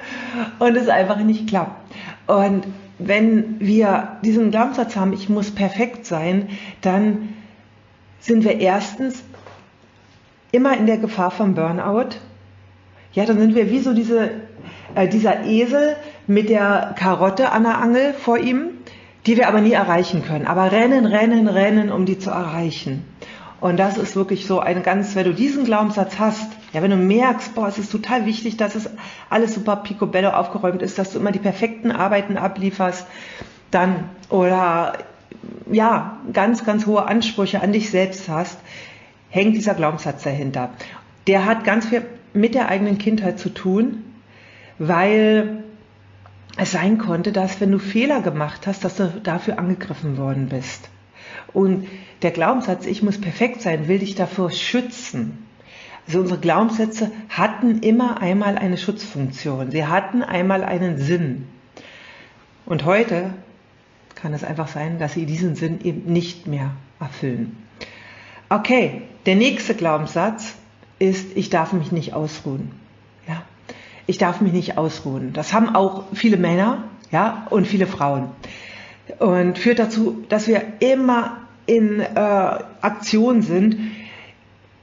und 0.60 0.75
es 0.75 0.88
einfach 0.88 1.17
nicht 1.17 1.48
klappt. 1.48 1.93
Und 2.27 2.65
wenn 3.00 3.60
wir 3.60 4.17
diesen 4.24 4.51
Glaubenssatz 4.51 4.96
haben, 4.96 5.13
ich 5.13 5.29
muss 5.29 5.51
perfekt 5.51 6.05
sein, 6.05 6.50
dann 6.82 7.29
sind 8.20 8.43
wir 8.43 8.60
erstens 8.60 9.24
immer 10.51 10.77
in 10.77 10.86
der 10.86 10.98
Gefahr 10.98 11.32
vom 11.32 11.55
Burnout. 11.55 12.10
Ja, 13.13 13.25
dann 13.25 13.39
sind 13.39 13.55
wir 13.55 13.70
wie 13.70 13.79
so 13.79 13.93
diese, 13.93 14.29
äh, 14.96 15.08
dieser 15.08 15.43
Esel 15.43 15.96
mit 16.27 16.50
der 16.50 16.96
Karotte 16.98 17.51
an 17.51 17.63
der 17.63 17.79
Angel 17.79 18.13
vor 18.13 18.38
ihm, 18.38 18.70
die 19.25 19.38
wir 19.38 19.48
aber 19.48 19.62
nie 19.62 19.72
erreichen 19.72 20.24
können. 20.25 20.48
Aber 20.48 20.72
rennen, 20.72 21.06
rennen, 21.06 21.48
rennen, 21.48 21.92
um 21.92 22.06
die 22.06 22.20
zu 22.20 22.30
erreichen. 22.30 23.06
Und 23.62 23.77
das 23.77 23.98
ist 23.98 24.18
wirklich 24.18 24.46
so 24.46 24.60
ein 24.60 24.84
ganz, 24.84 25.15
wenn 25.15 25.24
du 25.24 25.34
diesen 25.34 25.63
Glaubenssatz 25.63 26.20
hast, 26.20 26.51
ja, 26.74 26.82
wenn 26.82 26.92
du 26.92 26.98
merkst, 26.98 27.56
boah, 27.56 27.70
es 27.70 27.77
ist 27.77 27.92
total 27.92 28.25
wichtig, 28.25 28.58
dass 28.58 28.75
es 28.75 28.89
alles 29.30 29.53
super 29.53 29.77
picobello 29.77 30.32
aufgeräumt 30.32 30.82
ist, 30.82 31.00
dass 31.00 31.12
du 31.12 31.20
immer 31.20 31.32
die 31.32 31.39
perfekten 31.39 31.89
Arbeiten 31.89 32.36
ablieferst, 32.36 33.08
dann, 33.72 34.10
oder, 34.30 34.98
ja, 35.72 36.18
ganz, 36.34 36.65
ganz 36.65 36.86
hohe 36.86 37.06
Ansprüche 37.06 37.62
an 37.62 37.72
dich 37.72 37.89
selbst 37.89 38.27
hast, 38.27 38.60
hängt 39.30 39.56
dieser 39.56 39.75
Glaubenssatz 39.75 40.24
dahinter. 40.24 40.72
Der 41.27 41.46
hat 41.46 41.63
ganz 41.63 41.86
viel 41.86 42.06
mit 42.34 42.56
der 42.56 42.68
eigenen 42.68 42.98
Kindheit 42.98 43.39
zu 43.39 43.48
tun, 43.48 44.03
weil 44.77 45.62
es 46.57 46.72
sein 46.72 46.98
konnte, 46.98 47.31
dass 47.31 47.60
wenn 47.62 47.72
du 47.72 47.79
Fehler 47.79 48.22
gemacht 48.22 48.67
hast, 48.67 48.83
dass 48.83 48.95
du 48.95 49.07
dafür 49.24 49.57
angegriffen 49.57 50.17
worden 50.17 50.50
bist. 50.50 50.89
Und 51.51 51.88
der 52.22 52.31
Glaubenssatz, 52.31 52.86
ich 52.86 53.03
muss 53.03 53.19
perfekt 53.19 53.62
sein, 53.62 53.88
will 53.88 54.00
dich 54.00 54.15
davor 54.15 54.51
schützen. 54.51 55.45
Also 56.05 56.19
unsere 56.19 56.39
Glaubenssätze 56.39 57.12
hatten 57.29 57.79
immer 57.79 58.22
einmal 58.22 58.57
eine 58.57 58.77
Schutzfunktion. 58.77 59.72
Sie 59.72 59.86
hatten 59.86 60.22
einmal 60.22 60.63
einen 60.63 60.98
Sinn. 60.98 61.48
Und 62.65 62.86
heute 62.86 63.33
kann 64.15 64.33
es 64.33 64.43
einfach 64.43 64.67
sein, 64.67 65.00
dass 65.00 65.13
sie 65.13 65.25
diesen 65.25 65.55
Sinn 65.55 65.79
eben 65.83 66.12
nicht 66.12 66.48
mehr 66.48 66.72
erfüllen. 67.00 67.57
Okay, 68.50 69.03
der 69.25 69.36
nächste 69.36 69.75
Glaubenssatz 69.75 70.55
ist, 71.00 71.36
ich 71.36 71.50
darf 71.50 71.74
mich 71.74 71.91
nicht 71.91 72.13
ausruhen. 72.13 72.72
Ich 74.05 74.17
darf 74.17 74.41
mich 74.41 74.53
nicht 74.53 74.77
ausruhen. 74.77 75.33
Das 75.33 75.53
haben 75.53 75.75
auch 75.75 76.05
viele 76.13 76.38
Männer, 76.38 76.83
ja, 77.12 77.48
und 77.50 77.67
viele 77.67 77.88
Frauen. 77.88 78.29
Und 79.19 79.57
führt 79.57 79.79
dazu, 79.79 80.24
dass 80.29 80.48
wir 80.48 80.62
immer 80.79 81.38
in 81.65 82.00
äh, 82.00 82.05
Aktion 82.81 83.41
sind, 83.41 83.77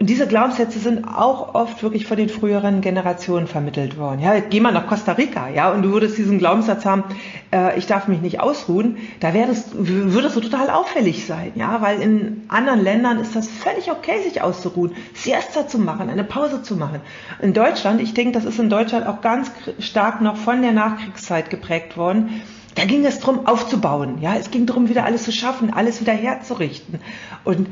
und 0.01 0.09
diese 0.09 0.27
Glaubenssätze 0.27 0.79
sind 0.79 1.05
auch 1.05 1.55
oft 1.55 1.83
wirklich 1.83 2.07
von 2.07 2.17
den 2.17 2.31
früheren 2.31 2.81
Generationen 2.81 3.47
vermittelt 3.47 3.99
worden. 3.99 4.21
Ja, 4.23 4.41
geh 4.41 4.59
mal 4.59 4.73
nach 4.73 4.87
Costa 4.87 5.13
Rica, 5.13 5.51
ja, 5.51 5.71
und 5.71 5.83
du 5.83 5.93
würdest 5.93 6.17
diesen 6.17 6.39
Glaubenssatz 6.39 6.87
haben, 6.87 7.05
äh, 7.53 7.79
ich 7.79 7.87
darf 7.87 8.09
mich 8.09 8.23
nicht 8.23 8.41
ausruhen, 8.41 8.97
da 9.21 9.35
wärst, 9.35 9.73
würdest 9.75 10.37
du 10.37 10.41
total 10.41 10.71
auffällig 10.71 11.27
sein, 11.27 11.53
ja, 11.55 11.83
weil 11.83 12.01
in 12.01 12.45
anderen 12.49 12.83
Ländern 12.83 13.21
ist 13.21 13.37
das 13.37 13.47
völlig 13.49 13.91
okay, 13.91 14.23
sich 14.23 14.41
auszuruhen, 14.41 14.93
Siesta 15.13 15.69
zu 15.69 15.79
machen, 15.79 16.09
eine 16.09 16.25
Pause 16.25 16.63
zu 16.63 16.77
machen. 16.77 17.03
In 17.43 17.53
Deutschland, 17.53 18.01
ich 18.01 18.15
denke, 18.15 18.33
das 18.33 18.47
ist 18.47 18.59
in 18.59 18.71
Deutschland 18.71 19.07
auch 19.07 19.21
ganz 19.21 19.51
stark 19.81 20.23
noch 20.23 20.39
von 20.39 20.63
der 20.63 20.73
Nachkriegszeit 20.73 21.51
geprägt 21.51 21.99
worden, 21.99 22.41
da 22.75 22.87
ging 22.87 23.05
es 23.05 23.19
darum, 23.19 23.47
aufzubauen. 23.47 24.23
Ja, 24.23 24.37
es 24.37 24.51
ging 24.51 24.65
darum, 24.65 24.89
wieder 24.89 25.05
alles 25.05 25.25
zu 25.25 25.33
schaffen, 25.33 25.71
alles 25.75 26.01
wieder 26.01 26.15
herzurichten. 26.15 27.01
Und 27.45 27.67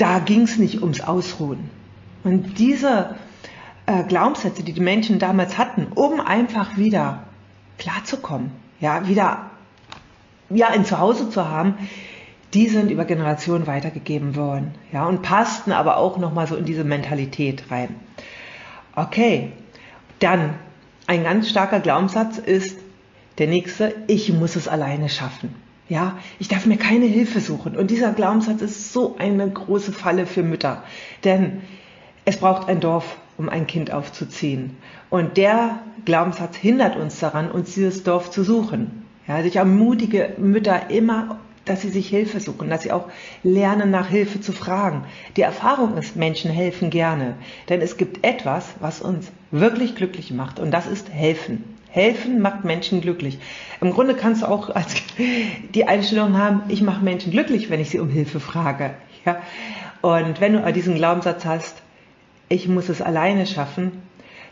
da 0.00 0.18
ging 0.18 0.42
es 0.42 0.58
nicht 0.58 0.80
ums 0.80 1.00
Ausruhen. 1.00 1.70
Und 2.24 2.58
diese 2.58 3.16
äh, 3.86 4.04
Glaubenssätze, 4.04 4.62
die 4.62 4.72
die 4.72 4.80
Menschen 4.80 5.18
damals 5.18 5.58
hatten, 5.58 5.88
um 5.94 6.20
einfach 6.20 6.76
wieder 6.76 7.24
klarzukommen, 7.78 8.50
ja, 8.80 9.06
wieder 9.08 9.50
ja, 10.48 10.68
ein 10.68 10.84
Zuhause 10.84 11.30
zu 11.30 11.48
haben, 11.48 11.74
die 12.54 12.68
sind 12.68 12.90
über 12.90 13.04
Generationen 13.04 13.66
weitergegeben 13.66 14.36
worden, 14.36 14.74
ja, 14.90 15.06
und 15.06 15.22
passten 15.22 15.72
aber 15.72 15.98
auch 15.98 16.18
nochmal 16.18 16.46
so 16.46 16.56
in 16.56 16.64
diese 16.64 16.84
Mentalität 16.84 17.64
rein. 17.70 17.94
Okay, 18.96 19.52
dann 20.18 20.54
ein 21.06 21.24
ganz 21.24 21.48
starker 21.48 21.80
Glaubenssatz 21.80 22.38
ist 22.38 22.78
der 23.38 23.46
nächste, 23.46 23.94
ich 24.06 24.32
muss 24.32 24.56
es 24.56 24.66
alleine 24.66 25.08
schaffen. 25.08 25.54
Ja, 25.90 26.18
ich 26.38 26.46
darf 26.46 26.66
mir 26.66 26.76
keine 26.76 27.06
Hilfe 27.06 27.40
suchen. 27.40 27.76
Und 27.76 27.90
dieser 27.90 28.12
Glaubenssatz 28.12 28.62
ist 28.62 28.92
so 28.92 29.16
eine 29.18 29.50
große 29.50 29.92
Falle 29.92 30.24
für 30.24 30.44
Mütter. 30.44 30.84
Denn 31.24 31.62
es 32.24 32.36
braucht 32.36 32.68
ein 32.68 32.78
Dorf, 32.78 33.16
um 33.36 33.48
ein 33.48 33.66
Kind 33.66 33.92
aufzuziehen. 33.92 34.76
Und 35.10 35.36
der 35.36 35.80
Glaubenssatz 36.04 36.54
hindert 36.54 36.96
uns 36.96 37.18
daran, 37.18 37.50
uns 37.50 37.74
dieses 37.74 38.04
Dorf 38.04 38.30
zu 38.30 38.44
suchen. 38.44 39.04
Ja, 39.26 39.34
also 39.34 39.48
ich 39.48 39.56
ermutige 39.56 40.34
Mütter 40.38 40.90
immer, 40.90 41.40
dass 41.64 41.82
sie 41.82 41.90
sich 41.90 42.08
Hilfe 42.08 42.38
suchen, 42.38 42.70
dass 42.70 42.82
sie 42.82 42.92
auch 42.92 43.08
lernen, 43.42 43.90
nach 43.90 44.08
Hilfe 44.08 44.40
zu 44.40 44.52
fragen. 44.52 45.04
Die 45.36 45.42
Erfahrung 45.42 45.96
ist, 45.98 46.14
Menschen 46.14 46.52
helfen 46.52 46.90
gerne. 46.90 47.34
Denn 47.68 47.80
es 47.80 47.96
gibt 47.96 48.24
etwas, 48.24 48.64
was 48.78 49.00
uns 49.00 49.32
wirklich 49.50 49.96
glücklich 49.96 50.30
macht. 50.30 50.60
Und 50.60 50.70
das 50.70 50.86
ist 50.86 51.10
helfen. 51.10 51.64
Helfen 51.90 52.40
macht 52.40 52.64
Menschen 52.64 53.00
glücklich. 53.00 53.38
Im 53.80 53.92
Grunde 53.92 54.14
kannst 54.14 54.42
du 54.42 54.46
auch 54.46 54.70
als 54.70 54.94
die 55.74 55.86
Einstellung 55.86 56.38
haben, 56.38 56.62
ich 56.68 56.82
mache 56.82 57.04
Menschen 57.04 57.32
glücklich, 57.32 57.70
wenn 57.70 57.80
ich 57.80 57.90
sie 57.90 57.98
um 57.98 58.08
Hilfe 58.08 58.40
frage. 58.40 58.94
Ja? 59.24 59.40
Und 60.00 60.40
wenn 60.40 60.54
du 60.54 60.72
diesen 60.72 60.94
Glaubenssatz 60.94 61.44
hast, 61.44 61.82
ich 62.48 62.68
muss 62.68 62.88
es 62.88 63.02
alleine 63.02 63.46
schaffen, 63.46 64.02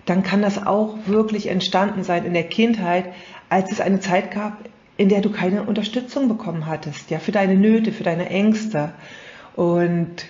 dann 0.05 0.23
kann 0.23 0.43
das 0.43 0.67
auch 0.67 0.97
wirklich 1.07 1.49
entstanden 1.49 2.03
sein 2.03 2.25
in 2.25 2.33
der 2.33 2.45
Kindheit, 2.45 3.07
als 3.49 3.73
es 3.73 3.81
eine 3.81 4.01
Zeit 4.01 4.31
gab, 4.31 4.59
in 4.97 5.09
der 5.09 5.21
du 5.21 5.31
keine 5.31 5.63
Unterstützung 5.63 6.29
bekommen 6.29 6.67
hattest, 6.67 7.11
ja, 7.11 7.19
für 7.19 7.33
deine 7.33 7.55
Nöte, 7.55 7.93
für 7.93 8.05
deine 8.05 8.29
Ängste 8.31 8.93
und 9.55 10.27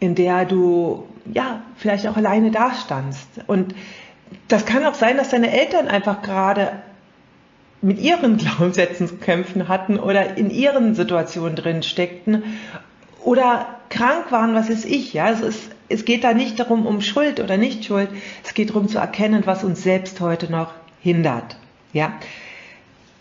in 0.00 0.14
der 0.14 0.44
du 0.44 1.04
ja 1.32 1.62
vielleicht 1.76 2.06
auch 2.06 2.16
alleine 2.16 2.50
dastandst. 2.50 3.28
Und 3.46 3.74
das 4.48 4.66
kann 4.66 4.84
auch 4.84 4.94
sein, 4.94 5.16
dass 5.16 5.30
deine 5.30 5.52
Eltern 5.52 5.88
einfach 5.88 6.22
gerade 6.22 6.82
mit 7.80 8.00
ihren 8.00 8.36
Glaubenssätzen 8.38 9.08
zu 9.08 9.16
kämpfen 9.16 9.68
hatten 9.68 9.98
oder 9.98 10.36
in 10.36 10.50
ihren 10.50 10.94
Situationen 10.94 11.56
drin 11.56 11.82
steckten 11.82 12.42
oder 13.22 13.66
krank 13.88 14.30
waren, 14.30 14.54
was 14.54 14.68
ist 14.68 14.84
ich, 14.84 15.12
ja. 15.12 15.30
Es, 15.30 15.40
ist, 15.40 15.70
es 15.88 16.04
geht 16.04 16.24
da 16.24 16.34
nicht 16.34 16.58
darum, 16.58 16.86
um 16.86 17.00
Schuld 17.00 17.40
oder 17.40 17.56
nicht 17.56 17.84
Schuld. 17.84 18.08
Es 18.44 18.54
geht 18.54 18.70
darum 18.70 18.88
zu 18.88 18.98
erkennen, 18.98 19.42
was 19.44 19.64
uns 19.64 19.82
selbst 19.82 20.20
heute 20.20 20.50
noch 20.50 20.72
hindert, 21.00 21.56
ja. 21.92 22.12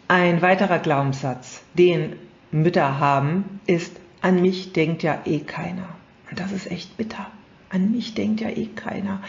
Ein 0.09 0.41
weiterer 0.41 0.79
Glaubenssatz, 0.79 1.61
den 1.73 2.15
Mütter 2.51 2.99
haben, 2.99 3.59
ist, 3.65 3.93
an 4.21 4.41
mich 4.41 4.71
denkt 4.71 5.03
ja 5.03 5.19
eh 5.25 5.39
keiner. 5.39 5.89
Und 6.29 6.39
das 6.39 6.51
ist 6.53 6.71
echt 6.71 6.95
bitter. 6.95 7.27
An 7.69 7.91
mich 7.91 8.13
denkt 8.13 8.39
ja 8.39 8.49
eh 8.49 8.67
keiner 8.67 9.21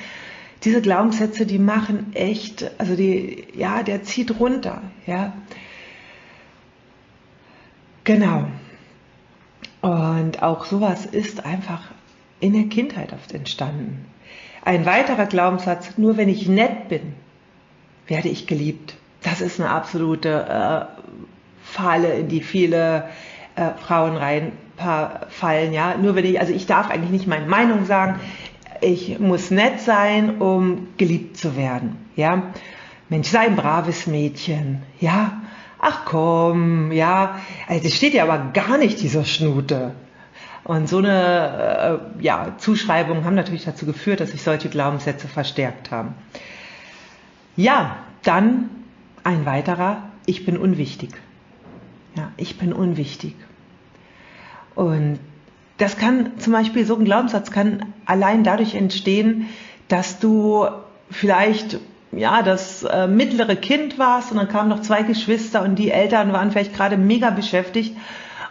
diese 0.64 0.82
Glaubenssätze, 0.82 1.46
die 1.46 1.58
machen 1.58 2.14
echt, 2.14 2.70
also 2.78 2.96
die, 2.96 3.44
ja, 3.54 3.82
der 3.82 4.02
zieht 4.02 4.38
runter, 4.40 4.82
ja. 5.06 5.32
Genau. 8.04 8.46
Und 9.80 10.42
auch 10.42 10.64
sowas 10.64 11.06
ist 11.06 11.44
einfach 11.44 11.82
in 12.40 12.54
der 12.54 12.64
Kindheit 12.64 13.12
oft 13.12 13.32
entstanden. 13.32 14.06
Ein 14.64 14.86
weiterer 14.86 15.26
Glaubenssatz, 15.26 15.96
nur 15.98 16.16
wenn 16.16 16.28
ich 16.28 16.48
nett 16.48 16.88
bin, 16.88 17.14
werde 18.06 18.28
ich 18.28 18.46
geliebt. 18.46 18.96
Das 19.22 19.40
ist 19.40 19.60
eine 19.60 19.70
absolute 19.70 20.46
äh, 20.48 21.08
Falle, 21.62 22.14
in 22.14 22.28
die 22.28 22.40
viele 22.40 23.08
äh, 23.54 23.70
Frauen 23.78 24.16
reinfallen. 24.16 25.72
Ja, 25.72 25.96
nur 25.96 26.14
wenn 26.14 26.24
ich, 26.24 26.40
also 26.40 26.52
ich 26.52 26.66
darf 26.66 26.90
eigentlich 26.90 27.10
nicht 27.10 27.26
meine 27.26 27.46
Meinung 27.46 27.84
sagen 27.84 28.20
ich 28.80 29.18
muss 29.18 29.50
nett 29.50 29.80
sein, 29.80 30.38
um 30.38 30.88
geliebt 30.96 31.36
zu 31.36 31.56
werden. 31.56 31.96
Ja, 32.16 32.52
Mensch, 33.08 33.28
sei 33.28 33.40
ein 33.40 33.56
braves 33.56 34.06
Mädchen. 34.06 34.82
Ja, 35.00 35.42
ach 35.78 36.04
komm, 36.04 36.92
ja, 36.92 37.38
also 37.66 37.84
das 37.84 37.94
steht 37.94 38.14
ja 38.14 38.24
aber 38.24 38.50
gar 38.52 38.78
nicht 38.78 39.00
dieser 39.00 39.24
Schnute. 39.24 39.92
Und 40.64 40.88
so 40.88 40.98
eine 40.98 42.10
äh, 42.18 42.22
ja, 42.22 42.54
Zuschreibungen 42.58 43.24
haben 43.24 43.34
natürlich 43.34 43.64
dazu 43.64 43.86
geführt, 43.86 44.20
dass 44.20 44.32
sich 44.32 44.42
solche 44.42 44.68
Glaubenssätze 44.68 45.26
verstärkt 45.26 45.90
haben. 45.90 46.14
Ja, 47.56 47.96
dann 48.22 48.68
ein 49.24 49.46
weiterer, 49.46 50.02
ich 50.26 50.44
bin 50.44 50.58
unwichtig. 50.58 51.10
Ja, 52.16 52.32
ich 52.36 52.58
bin 52.58 52.72
unwichtig. 52.72 53.34
Und 54.74 55.18
das 55.78 55.96
kann 55.96 56.38
zum 56.38 56.52
Beispiel, 56.52 56.84
so 56.84 56.96
ein 56.96 57.04
Glaubenssatz 57.04 57.50
kann 57.50 57.94
allein 58.04 58.44
dadurch 58.44 58.74
entstehen, 58.74 59.48
dass 59.88 60.18
du 60.18 60.66
vielleicht 61.10 61.78
ja, 62.12 62.42
das 62.42 62.84
äh, 62.84 63.06
mittlere 63.06 63.56
Kind 63.56 63.98
warst 63.98 64.30
und 64.30 64.38
dann 64.38 64.48
kamen 64.48 64.68
noch 64.68 64.80
zwei 64.80 65.02
Geschwister 65.02 65.62
und 65.62 65.76
die 65.76 65.90
Eltern 65.90 66.32
waren 66.32 66.50
vielleicht 66.50 66.74
gerade 66.74 66.96
mega 66.96 67.30
beschäftigt 67.30 67.96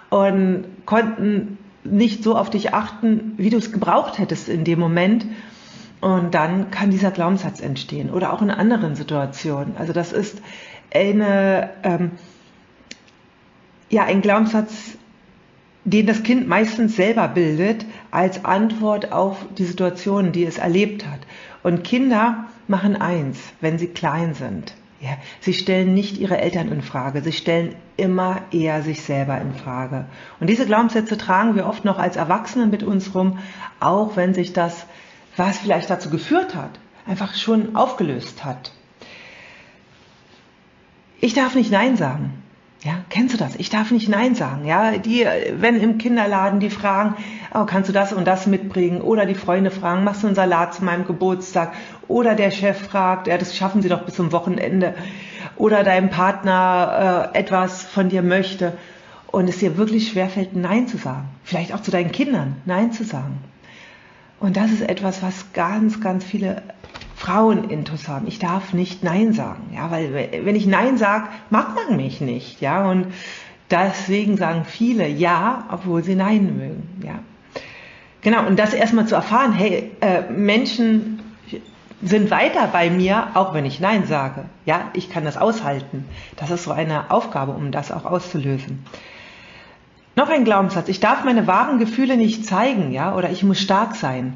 und 0.09 0.65
konnten 0.85 1.57
nicht 1.83 2.23
so 2.23 2.37
auf 2.37 2.49
dich 2.49 2.73
achten, 2.73 3.33
wie 3.37 3.49
du 3.49 3.57
es 3.57 3.71
gebraucht 3.71 4.19
hättest 4.19 4.49
in 4.49 4.63
dem 4.63 4.79
Moment. 4.79 5.25
Und 5.99 6.35
dann 6.35 6.69
kann 6.69 6.91
dieser 6.91 7.09
Glaubenssatz 7.09 7.59
entstehen 7.59 8.11
oder 8.11 8.31
auch 8.31 8.41
in 8.41 8.51
anderen 8.51 8.95
Situationen. 8.95 9.75
Also 9.77 9.93
das 9.93 10.13
ist 10.13 10.41
eine, 10.93 11.71
ähm, 11.83 12.11
ja 13.89 14.03
ein 14.03 14.21
Glaubenssatz, 14.21 14.97
den 15.87 16.05
das 16.05 16.21
Kind 16.23 16.49
meistens 16.49 16.97
selber 16.97 17.29
bildet, 17.29 17.85
als 18.11 18.43
Antwort 18.43 19.13
auf 19.13 19.45
die 19.57 19.63
Situation, 19.63 20.33
die 20.33 20.43
es 20.43 20.57
erlebt 20.57 21.07
hat. 21.07 21.21
Und 21.63 21.85
Kinder 21.85 22.45
machen 22.67 22.97
eins, 22.97 23.39
wenn 23.61 23.79
sie 23.79 23.87
klein 23.87 24.33
sind. 24.33 24.73
Ja, 24.99 25.11
sie 25.39 25.53
stellen 25.53 25.93
nicht 25.93 26.17
ihre 26.17 26.39
Eltern 26.39 26.73
in 26.73 26.81
Frage, 26.81 27.21
sie 27.21 27.31
stellen 27.31 27.73
immer 27.95 28.41
eher 28.51 28.81
sich 28.81 29.01
selber 29.01 29.39
in 29.39 29.53
Frage. 29.53 30.07
Und 30.41 30.47
diese 30.49 30.65
Glaubenssätze 30.65 31.17
tragen 31.17 31.55
wir 31.55 31.67
oft 31.67 31.85
noch 31.85 31.99
als 31.99 32.17
Erwachsene 32.17 32.65
mit 32.65 32.83
uns 32.83 33.15
rum, 33.15 33.39
auch 33.79 34.17
wenn 34.17 34.33
sich 34.33 34.51
das, 34.51 34.87
was 35.37 35.59
vielleicht 35.59 35.89
dazu 35.89 36.09
geführt 36.09 36.53
hat, 36.53 36.71
einfach 37.07 37.35
schon 37.35 37.77
aufgelöst 37.77 38.43
hat. 38.43 38.73
Ich 41.21 41.33
darf 41.33 41.55
nicht 41.55 41.71
Nein 41.71 41.95
sagen. 41.95 42.43
Ja, 42.83 43.03
kennst 43.09 43.33
du 43.33 43.37
das? 43.37 43.55
Ich 43.55 43.69
darf 43.69 43.89
nicht 43.89 44.07
Nein 44.07 44.35
sagen. 44.35 44.65
Ja, 44.65 44.97
die, 44.97 45.25
wenn 45.55 45.81
im 45.81 45.97
Kinderladen 45.97 46.59
die 46.59 46.69
fragen, 46.69 47.15
oh, 47.53 47.65
kannst 47.65 47.89
du 47.89 47.93
das 47.93 48.13
und 48.13 48.25
das 48.25 48.45
mitbringen? 48.45 49.01
Oder 49.01 49.25
die 49.25 49.35
Freunde 49.35 49.71
fragen, 49.71 50.03
machst 50.03 50.21
du 50.21 50.27
einen 50.27 50.35
Salat 50.35 50.75
zu 50.75 50.85
meinem 50.85 51.05
Geburtstag? 51.05 51.73
Oder 52.07 52.35
der 52.35 52.51
Chef 52.51 52.77
fragt, 52.77 53.27
ja, 53.27 53.37
das 53.37 53.55
schaffen 53.55 53.81
sie 53.81 53.89
doch 53.89 54.03
bis 54.03 54.15
zum 54.15 54.31
Wochenende. 54.31 54.93
Oder 55.55 55.83
dein 55.83 56.11
Partner 56.11 57.31
äh, 57.33 57.39
etwas 57.39 57.83
von 57.83 58.09
dir 58.09 58.21
möchte 58.21 58.73
und 59.31 59.49
es 59.49 59.57
dir 59.57 59.77
wirklich 59.77 60.09
schwerfällt, 60.09 60.55
Nein 60.55 60.87
zu 60.87 60.97
sagen. 60.97 61.29
Vielleicht 61.43 61.73
auch 61.73 61.81
zu 61.81 61.89
deinen 61.89 62.11
Kindern 62.11 62.57
Nein 62.65 62.91
zu 62.91 63.03
sagen. 63.03 63.39
Und 64.39 64.55
das 64.55 64.71
ist 64.71 64.81
etwas, 64.81 65.23
was 65.23 65.51
ganz, 65.53 65.99
ganz 65.99 66.23
viele 66.23 66.61
Frauen 67.17 67.67
haben. 68.07 68.27
Ich 68.27 68.37
darf 68.37 68.73
nicht 68.73 69.03
Nein 69.03 69.33
sagen, 69.33 69.71
ja, 69.73 69.89
weil 69.89 70.13
wenn 70.43 70.55
ich 70.55 70.67
Nein 70.67 70.97
sage, 70.97 71.27
mag 71.49 71.73
man 71.73 71.97
mich 71.97 72.21
nicht, 72.21 72.61
ja, 72.61 72.89
und 72.89 73.07
deswegen 73.71 74.37
sagen 74.37 74.65
viele 74.65 75.07
Ja, 75.07 75.65
obwohl 75.71 76.03
sie 76.03 76.13
Nein 76.13 76.55
mögen, 76.57 77.01
ja. 77.03 77.19
Genau, 78.21 78.45
und 78.45 78.59
das 78.59 78.73
erstmal 78.73 79.07
zu 79.07 79.15
erfahren, 79.15 79.53
hey, 79.53 79.91
äh, 80.01 80.29
Menschen 80.29 81.19
sind 82.03 82.29
weiter 82.29 82.69
bei 82.71 82.91
mir, 82.91 83.29
auch 83.33 83.53
wenn 83.55 83.65
ich 83.65 83.79
Nein 83.79 84.05
sage. 84.05 84.45
Ja, 84.65 84.91
ich 84.93 85.09
kann 85.09 85.25
das 85.25 85.37
aushalten. 85.37 86.05
Das 86.35 86.51
ist 86.51 86.65
so 86.65 86.71
eine 86.71 87.09
Aufgabe, 87.09 87.53
um 87.53 87.71
das 87.71 87.91
auch 87.91 88.05
auszulösen. 88.05 88.85
Noch 90.15 90.29
ein 90.29 90.43
Glaubenssatz. 90.43 90.87
Ich 90.87 90.99
darf 90.99 91.23
meine 91.23 91.47
wahren 91.47 91.79
Gefühle 91.79 92.15
nicht 92.15 92.45
zeigen, 92.45 92.91
ja, 92.91 93.15
oder 93.15 93.31
ich 93.31 93.43
muss 93.43 93.59
stark 93.59 93.95
sein. 93.95 94.33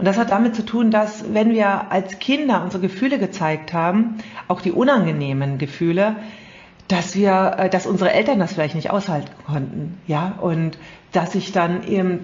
Und 0.00 0.06
das 0.06 0.16
hat 0.16 0.30
damit 0.30 0.56
zu 0.56 0.64
tun, 0.64 0.90
dass 0.90 1.34
wenn 1.34 1.50
wir 1.50 1.92
als 1.92 2.18
Kinder 2.20 2.62
unsere 2.64 2.80
Gefühle 2.80 3.18
gezeigt 3.18 3.74
haben, 3.74 4.16
auch 4.48 4.62
die 4.62 4.72
unangenehmen 4.72 5.58
Gefühle, 5.58 6.16
dass 6.88 7.14
wir, 7.14 7.56
äh, 7.58 7.68
dass 7.68 7.86
unsere 7.86 8.10
Eltern 8.10 8.38
das 8.38 8.54
vielleicht 8.54 8.74
nicht 8.74 8.90
aushalten 8.90 9.30
konnten, 9.46 10.00
ja, 10.06 10.38
und 10.40 10.78
dass 11.12 11.32
sich 11.32 11.52
dann 11.52 11.86
eben 11.86 12.20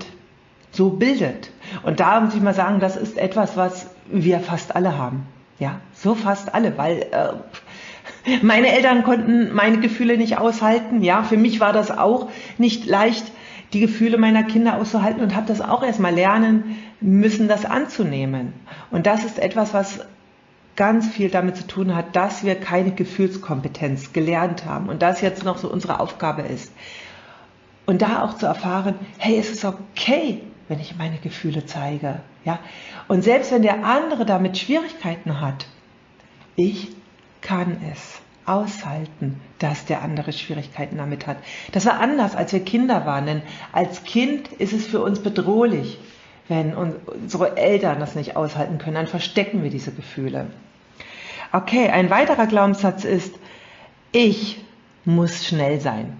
so 0.72 0.88
bildet. 0.88 1.50
Und 1.82 2.00
da 2.00 2.18
muss 2.20 2.34
ich 2.34 2.40
mal 2.40 2.54
sagen, 2.54 2.80
das 2.80 2.96
ist 2.96 3.18
etwas, 3.18 3.58
was 3.58 3.90
wir 4.10 4.40
fast 4.40 4.74
alle 4.74 4.96
haben, 4.96 5.26
ja, 5.58 5.78
so 5.92 6.14
fast 6.14 6.54
alle, 6.54 6.78
weil 6.78 7.04
äh, 7.12 8.38
meine 8.42 8.72
Eltern 8.72 9.04
konnten 9.04 9.54
meine 9.54 9.80
Gefühle 9.80 10.16
nicht 10.16 10.38
aushalten, 10.38 11.02
ja, 11.02 11.24
für 11.24 11.36
mich 11.36 11.60
war 11.60 11.74
das 11.74 11.90
auch 11.90 12.30
nicht 12.56 12.86
leicht, 12.86 13.30
die 13.72 13.80
Gefühle 13.80 14.18
meiner 14.18 14.44
Kinder 14.44 14.76
auszuhalten 14.76 15.22
und 15.22 15.34
habe 15.34 15.46
das 15.46 15.60
auch 15.60 15.82
erstmal 15.82 16.14
lernen 16.14 16.78
müssen, 17.00 17.48
das 17.48 17.64
anzunehmen. 17.64 18.52
Und 18.90 19.06
das 19.06 19.24
ist 19.24 19.38
etwas, 19.38 19.74
was 19.74 20.00
ganz 20.76 21.08
viel 21.08 21.30
damit 21.30 21.56
zu 21.56 21.66
tun 21.66 21.94
hat, 21.94 22.14
dass 22.14 22.44
wir 22.44 22.54
keine 22.54 22.92
Gefühlskompetenz 22.92 24.12
gelernt 24.12 24.66
haben 24.66 24.88
und 24.88 25.02
das 25.02 25.20
jetzt 25.20 25.44
noch 25.44 25.58
so 25.58 25.70
unsere 25.70 26.00
Aufgabe 26.00 26.42
ist. 26.42 26.72
Und 27.86 28.02
da 28.02 28.22
auch 28.22 28.36
zu 28.36 28.46
erfahren, 28.46 28.96
hey, 29.18 29.38
es 29.38 29.50
ist 29.50 29.64
okay, 29.64 30.42
wenn 30.68 30.80
ich 30.80 30.96
meine 30.96 31.18
Gefühle 31.18 31.64
zeige. 31.64 32.20
Ja? 32.44 32.58
Und 33.08 33.22
selbst 33.22 33.52
wenn 33.52 33.62
der 33.62 33.84
andere 33.84 34.26
damit 34.26 34.58
Schwierigkeiten 34.58 35.40
hat, 35.40 35.66
ich 36.56 36.88
kann 37.40 37.76
es 37.92 38.15
aushalten, 38.46 39.40
dass 39.58 39.84
der 39.84 40.02
andere 40.02 40.32
Schwierigkeiten 40.32 40.98
damit 40.98 41.26
hat. 41.26 41.36
Das 41.72 41.86
war 41.86 42.00
anders, 42.00 42.36
als 42.36 42.52
wir 42.52 42.60
Kinder 42.60 43.06
waren, 43.06 43.26
denn 43.26 43.42
als 43.72 44.04
Kind 44.04 44.48
ist 44.52 44.72
es 44.72 44.86
für 44.86 45.02
uns 45.02 45.20
bedrohlich, 45.20 45.98
wenn 46.48 46.74
unsere 46.74 47.56
Eltern 47.56 47.98
das 47.98 48.14
nicht 48.14 48.36
aushalten 48.36 48.78
können, 48.78 48.94
dann 48.94 49.06
verstecken 49.08 49.62
wir 49.62 49.70
diese 49.70 49.92
Gefühle. 49.92 50.46
Okay, 51.52 51.88
ein 51.88 52.10
weiterer 52.10 52.46
Glaubenssatz 52.46 53.04
ist, 53.04 53.34
ich 54.12 54.64
muss 55.04 55.44
schnell 55.44 55.80
sein. 55.80 56.16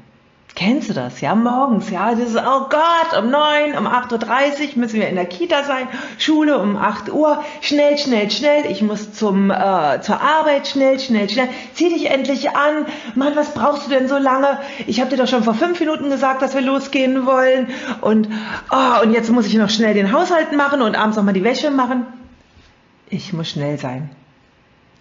Kennst 0.57 0.89
du 0.89 0.95
das? 0.95 1.21
Ja, 1.21 1.35
morgens, 1.35 1.91
ja, 1.91 2.13
das 2.13 2.31
ist, 2.31 2.37
oh 2.39 2.67
Gott, 2.71 3.23
um 3.23 3.31
neun, 3.31 3.77
um 3.77 3.87
8.30 3.87 4.71
Uhr 4.73 4.79
müssen 4.79 4.99
wir 4.99 5.07
in 5.07 5.15
der 5.15 5.27
Kita 5.27 5.65
sein, 5.65 5.87
Schule 6.17 6.59
um 6.59 6.79
8 6.79 7.13
Uhr, 7.13 7.45
schnell, 7.61 7.99
schnell, 7.99 8.31
schnell, 8.31 8.65
ich 8.71 8.81
muss 8.81 9.13
zum, 9.13 9.51
äh, 9.51 10.01
zur 10.01 10.19
Arbeit, 10.19 10.67
schnell, 10.67 10.99
schnell, 10.99 11.29
schnell, 11.29 11.51
zieh 11.75 11.91
dich 11.91 12.09
endlich 12.09 12.57
an, 12.57 12.87
Mann, 13.15 13.37
was 13.37 13.53
brauchst 13.53 13.85
du 13.85 13.91
denn 13.91 14.09
so 14.09 14.17
lange? 14.17 14.59
Ich 14.87 14.99
habe 14.99 15.11
dir 15.11 15.19
doch 15.19 15.29
schon 15.29 15.45
vor 15.45 15.53
fünf 15.53 15.79
Minuten 15.79 16.09
gesagt, 16.09 16.41
dass 16.41 16.55
wir 16.55 16.63
losgehen 16.63 17.27
wollen 17.27 17.69
und, 18.01 18.31
oh, 18.71 19.03
und 19.03 19.13
jetzt 19.13 19.31
muss 19.31 19.47
ich 19.47 19.55
noch 19.57 19.69
schnell 19.69 19.93
den 19.93 20.11
Haushalt 20.11 20.57
machen 20.57 20.81
und 20.81 20.97
abends 20.97 21.19
noch 21.19 21.25
mal 21.25 21.35
die 21.35 21.45
Wäsche 21.45 21.71
machen. 21.71 22.07
Ich 23.11 23.35
muss 23.35 23.51
schnell 23.51 23.77
sein. 23.79 24.09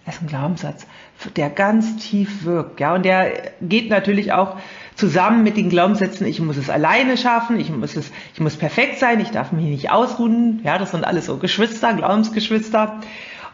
Das 0.04 0.16
ist 0.16 0.22
ein 0.22 0.28
Glaubenssatz, 0.28 0.86
der 1.34 1.50
ganz 1.50 1.96
tief 1.96 2.44
wirkt, 2.44 2.78
ja, 2.78 2.94
und 2.94 3.04
der 3.04 3.32
geht 3.60 3.88
natürlich 3.88 4.32
auch 4.32 4.56
zusammen 4.96 5.44
mit 5.44 5.56
den 5.56 5.68
Glaubenssätzen, 5.68 6.26
ich 6.26 6.40
muss 6.40 6.56
es 6.56 6.70
alleine 6.70 7.16
schaffen, 7.16 7.60
ich 7.60 7.70
muss 7.70 7.96
es, 7.96 8.10
ich 8.34 8.40
muss 8.40 8.56
perfekt 8.56 8.98
sein, 8.98 9.20
ich 9.20 9.30
darf 9.30 9.52
mich 9.52 9.66
nicht 9.66 9.90
ausruhen. 9.90 10.60
Ja, 10.64 10.78
das 10.78 10.90
sind 10.90 11.04
alles 11.04 11.26
so 11.26 11.36
Geschwister, 11.36 11.94
Glaubensgeschwister. 11.94 13.00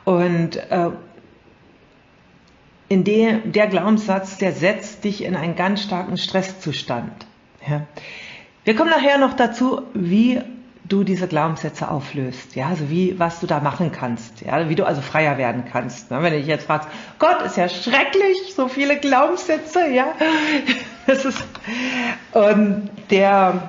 Und 0.05 0.57
äh, 0.57 0.91
in 2.89 3.05
der, 3.05 3.39
der 3.39 3.67
Glaubenssatz, 3.67 4.39
der 4.39 4.53
setzt 4.53 5.05
dich 5.05 5.25
in 5.25 5.37
einen 5.37 5.57
ganz 5.57 5.83
starken 5.83 6.17
Stresszustand. 6.17 7.27
Ja. 7.69 7.87
Wir 8.65 8.77
kommen 8.77 8.91
nachher 8.91 9.19
noch 9.19 9.35
dazu, 9.35 9.83
wie 9.95 10.41
du 10.85 11.05
diese 11.05 11.29
Glaubenssätze 11.29 11.89
auflöst, 11.89 12.57
ja, 12.57 12.69
also 12.69 12.91
wie, 12.91 13.19
was 13.19 13.41
du 13.41 13.47
da 13.47 13.61
machen 13.61 13.93
kannst, 13.93 14.41
ja, 14.41 14.69
wie 14.69 14.75
du 14.75 14.85
also 14.85 15.01
freier 15.01 15.39
werden 15.39 15.65
kannst. 15.71 16.11
Ne? 16.11 16.23
Wenn 16.23 16.33
du 16.33 16.39
dich 16.39 16.49
jetzt 16.49 16.67
fragst, 16.67 16.89
Gott, 17.19 17.43
ist 17.43 17.57
ja 17.57 17.69
schrecklich, 17.69 18.55
so 18.55 18.69
viele 18.69 18.99
Glaubenssätze, 18.99 19.89
ja, 19.89 20.13
das 21.07 21.25
ist, 21.25 21.45
und 22.33 22.91
der, 23.11 23.69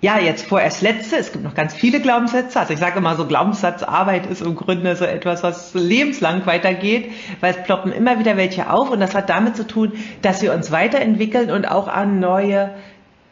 ja, 0.00 0.20
jetzt 0.20 0.46
vorerst 0.46 0.80
letzte, 0.80 1.16
es 1.16 1.32
gibt 1.32 1.42
noch 1.42 1.54
ganz 1.54 1.74
viele 1.74 2.00
Glaubenssätze, 2.00 2.60
also 2.60 2.72
ich 2.72 2.78
sage 2.78 2.98
immer 2.98 3.16
so, 3.16 3.26
Glaubenssatzarbeit 3.26 4.26
ist 4.26 4.42
im 4.42 4.54
Grunde 4.54 4.94
so 4.94 5.04
etwas, 5.04 5.42
was 5.42 5.74
lebenslang 5.74 6.46
weitergeht, 6.46 7.10
weil 7.40 7.52
es 7.52 7.62
ploppen 7.64 7.90
immer 7.90 8.20
wieder 8.20 8.36
welche 8.36 8.70
auf 8.70 8.90
und 8.90 9.00
das 9.00 9.16
hat 9.16 9.28
damit 9.28 9.56
zu 9.56 9.66
tun, 9.66 9.92
dass 10.22 10.40
wir 10.40 10.54
uns 10.54 10.70
weiterentwickeln 10.70 11.50
und 11.50 11.68
auch 11.68 11.88
an 11.88 12.20
neue 12.20 12.74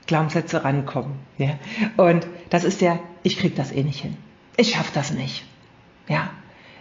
Glaubenssätze 0.07 0.65
rankommen. 0.65 1.15
Ja? 1.39 1.59
Und 1.97 2.27
das 2.51 2.65
ist 2.65 2.81
der, 2.81 3.01
ich 3.23 3.39
krieg 3.39 3.57
das 3.57 3.73
eh 3.73 3.83
nicht 3.83 4.01
hin. 4.01 4.17
Ich 4.57 4.75
schaff 4.75 4.91
das 4.93 5.13
nicht. 5.13 5.45
Ja, 6.09 6.31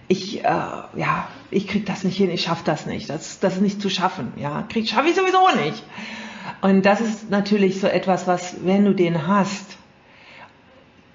ich, 0.07 0.43
äh, 0.43 0.47
ja, 0.47 1.27
ich 1.49 1.67
krieg 1.67 1.86
das 1.86 2.03
nicht 2.03 2.17
hin, 2.17 2.29
ich 2.29 2.43
schaff 2.43 2.63
das 2.63 2.86
nicht. 2.86 3.09
Das, 3.09 3.39
das 3.39 3.55
ist 3.55 3.62
nicht 3.62 3.81
zu 3.81 3.89
schaffen. 3.89 4.33
Ja, 4.36 4.63
krieg, 4.67 4.88
schaffe 4.88 5.09
ich 5.09 5.15
sowieso 5.15 5.47
nicht. 5.63 5.83
Und 6.62 6.86
das 6.86 7.01
ist 7.01 7.29
natürlich 7.29 7.79
so 7.79 7.88
etwas, 7.88 8.27
was, 8.27 8.55
wenn 8.63 8.86
du 8.86 8.93
den 8.93 9.27
hast, 9.27 9.72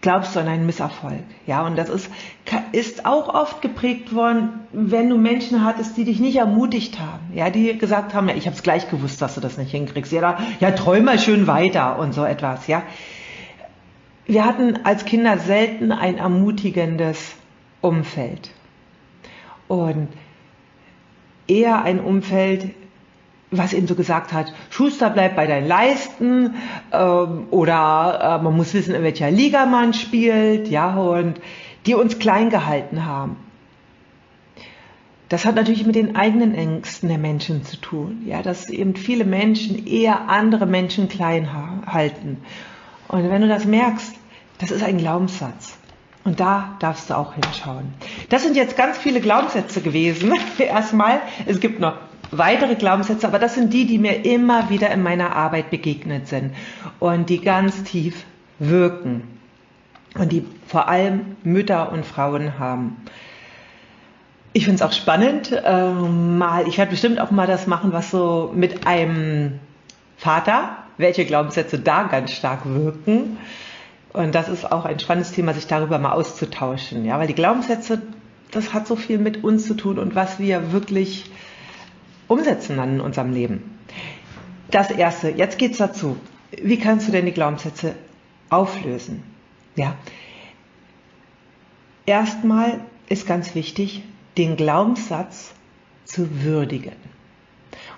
glaubst 0.00 0.36
du 0.36 0.40
an 0.40 0.48
einen 0.48 0.66
Misserfolg. 0.66 1.24
Ja, 1.46 1.66
und 1.66 1.76
das 1.76 1.88
ist, 1.88 2.10
ist 2.72 3.04
auch 3.04 3.34
oft 3.34 3.62
geprägt 3.62 4.14
worden, 4.14 4.60
wenn 4.72 5.08
du 5.10 5.18
Menschen 5.18 5.64
hattest, 5.64 5.96
die 5.96 6.04
dich 6.04 6.20
nicht 6.20 6.36
ermutigt 6.36 7.00
haben. 7.00 7.32
Ja, 7.34 7.50
die 7.50 7.76
gesagt 7.76 8.14
haben, 8.14 8.28
ja, 8.28 8.34
ich 8.34 8.46
habe 8.46 8.54
es 8.54 8.62
gleich 8.62 8.88
gewusst, 8.90 9.20
dass 9.22 9.34
du 9.34 9.40
das 9.40 9.58
nicht 9.58 9.70
hinkriegst. 9.70 10.12
Ja, 10.12 10.38
ja, 10.60 10.70
träum 10.70 11.04
mal 11.04 11.18
schön 11.18 11.46
weiter 11.46 11.98
und 11.98 12.14
so 12.14 12.24
etwas. 12.24 12.66
Ja, 12.68 12.82
wir 14.26 14.44
hatten 14.44 14.84
als 14.84 15.04
Kinder 15.04 15.38
selten 15.38 15.90
ein 15.90 16.18
ermutigendes 16.18 17.34
Umfeld 17.80 18.50
und 19.68 20.08
eher 21.46 21.82
ein 21.82 22.00
Umfeld, 22.00 22.70
was 23.50 23.72
eben 23.72 23.86
so 23.86 23.94
gesagt 23.94 24.32
hat, 24.32 24.52
Schuster 24.70 25.10
bleibt 25.10 25.36
bei 25.36 25.46
deinen 25.46 25.66
Leisten 25.66 26.54
ähm, 26.92 27.46
oder 27.50 28.38
äh, 28.40 28.42
man 28.42 28.56
muss 28.56 28.74
wissen, 28.74 28.94
in 28.94 29.02
welcher 29.02 29.30
Liga 29.30 29.66
man 29.66 29.94
spielt, 29.94 30.68
ja, 30.68 30.94
und 30.94 31.40
die 31.86 31.94
uns 31.94 32.18
klein 32.18 32.50
gehalten 32.50 33.06
haben. 33.06 33.36
Das 35.28 35.44
hat 35.44 35.56
natürlich 35.56 35.84
mit 35.84 35.94
den 35.94 36.16
eigenen 36.16 36.54
Ängsten 36.54 37.08
der 37.08 37.18
Menschen 37.18 37.64
zu 37.64 37.76
tun, 37.76 38.22
ja, 38.26 38.42
dass 38.42 38.70
eben 38.70 38.96
viele 38.96 39.24
Menschen 39.24 39.86
eher 39.86 40.28
andere 40.28 40.66
Menschen 40.66 41.08
klein 41.08 41.50
halten. 41.86 42.38
Und 43.08 43.30
wenn 43.30 43.42
du 43.42 43.48
das 43.48 43.66
merkst, 43.66 44.14
das 44.58 44.70
ist 44.70 44.82
ein 44.82 44.98
Glaubenssatz. 44.98 45.76
Und 46.24 46.40
da 46.40 46.76
darfst 46.80 47.08
du 47.08 47.16
auch 47.16 47.34
hinschauen. 47.34 47.94
Das 48.28 48.42
sind 48.42 48.56
jetzt 48.56 48.76
ganz 48.76 48.98
viele 48.98 49.20
Glaubenssätze 49.20 49.80
gewesen. 49.80 50.32
Erstmal, 50.58 51.20
es 51.46 51.60
gibt 51.60 51.80
noch 51.80 51.94
weitere 52.30 52.74
Glaubenssätze, 52.74 53.26
aber 53.26 53.38
das 53.38 53.54
sind 53.54 53.72
die, 53.72 53.86
die 53.86 53.98
mir 53.98 54.24
immer 54.24 54.70
wieder 54.70 54.90
in 54.90 55.02
meiner 55.02 55.34
Arbeit 55.34 55.70
begegnet 55.70 56.28
sind 56.28 56.54
und 56.98 57.30
die 57.30 57.40
ganz 57.40 57.82
tief 57.84 58.24
wirken 58.58 59.22
und 60.16 60.32
die 60.32 60.44
vor 60.66 60.88
allem 60.88 61.36
Mütter 61.42 61.92
und 61.92 62.04
Frauen 62.04 62.58
haben. 62.58 62.96
Ich 64.52 64.64
finde 64.64 64.76
es 64.76 64.82
auch 64.82 64.92
spannend, 64.92 65.52
äh, 65.52 65.92
mal, 65.92 66.66
ich 66.66 66.78
werde 66.78 66.90
bestimmt 66.90 67.20
auch 67.20 67.30
mal 67.30 67.46
das 67.46 67.66
machen, 67.66 67.92
was 67.92 68.10
so 68.10 68.50
mit 68.54 68.86
einem 68.86 69.60
Vater, 70.16 70.78
welche 70.96 71.24
Glaubenssätze 71.24 71.78
da 71.78 72.04
ganz 72.04 72.32
stark 72.32 72.60
wirken. 72.64 73.38
Und 74.12 74.34
das 74.34 74.48
ist 74.48 74.70
auch 74.72 74.84
ein 74.84 74.98
spannendes 74.98 75.32
Thema, 75.32 75.54
sich 75.54 75.66
darüber 75.66 75.98
mal 75.98 76.12
auszutauschen. 76.12 77.04
Ja, 77.04 77.18
weil 77.18 77.28
die 77.28 77.34
Glaubenssätze, 77.34 78.02
das 78.50 78.72
hat 78.72 78.86
so 78.86 78.96
viel 78.96 79.18
mit 79.18 79.44
uns 79.44 79.66
zu 79.66 79.74
tun 79.74 79.98
und 79.98 80.14
was 80.14 80.40
wir 80.40 80.72
wirklich 80.72 81.30
umsetzen 82.28 82.76
dann 82.76 82.94
in 82.94 83.00
unserem 83.00 83.32
Leben. 83.32 83.78
Das 84.70 84.90
erste, 84.90 85.30
jetzt 85.30 85.58
geht's 85.58 85.78
dazu. 85.78 86.16
Wie 86.62 86.78
kannst 86.78 87.08
du 87.08 87.12
denn 87.12 87.26
die 87.26 87.32
Glaubenssätze 87.32 87.94
auflösen? 88.50 89.22
Ja. 89.76 89.96
Erstmal 92.06 92.80
ist 93.08 93.26
ganz 93.26 93.54
wichtig, 93.54 94.02
den 94.36 94.56
Glaubenssatz 94.56 95.52
zu 96.04 96.42
würdigen. 96.42 96.96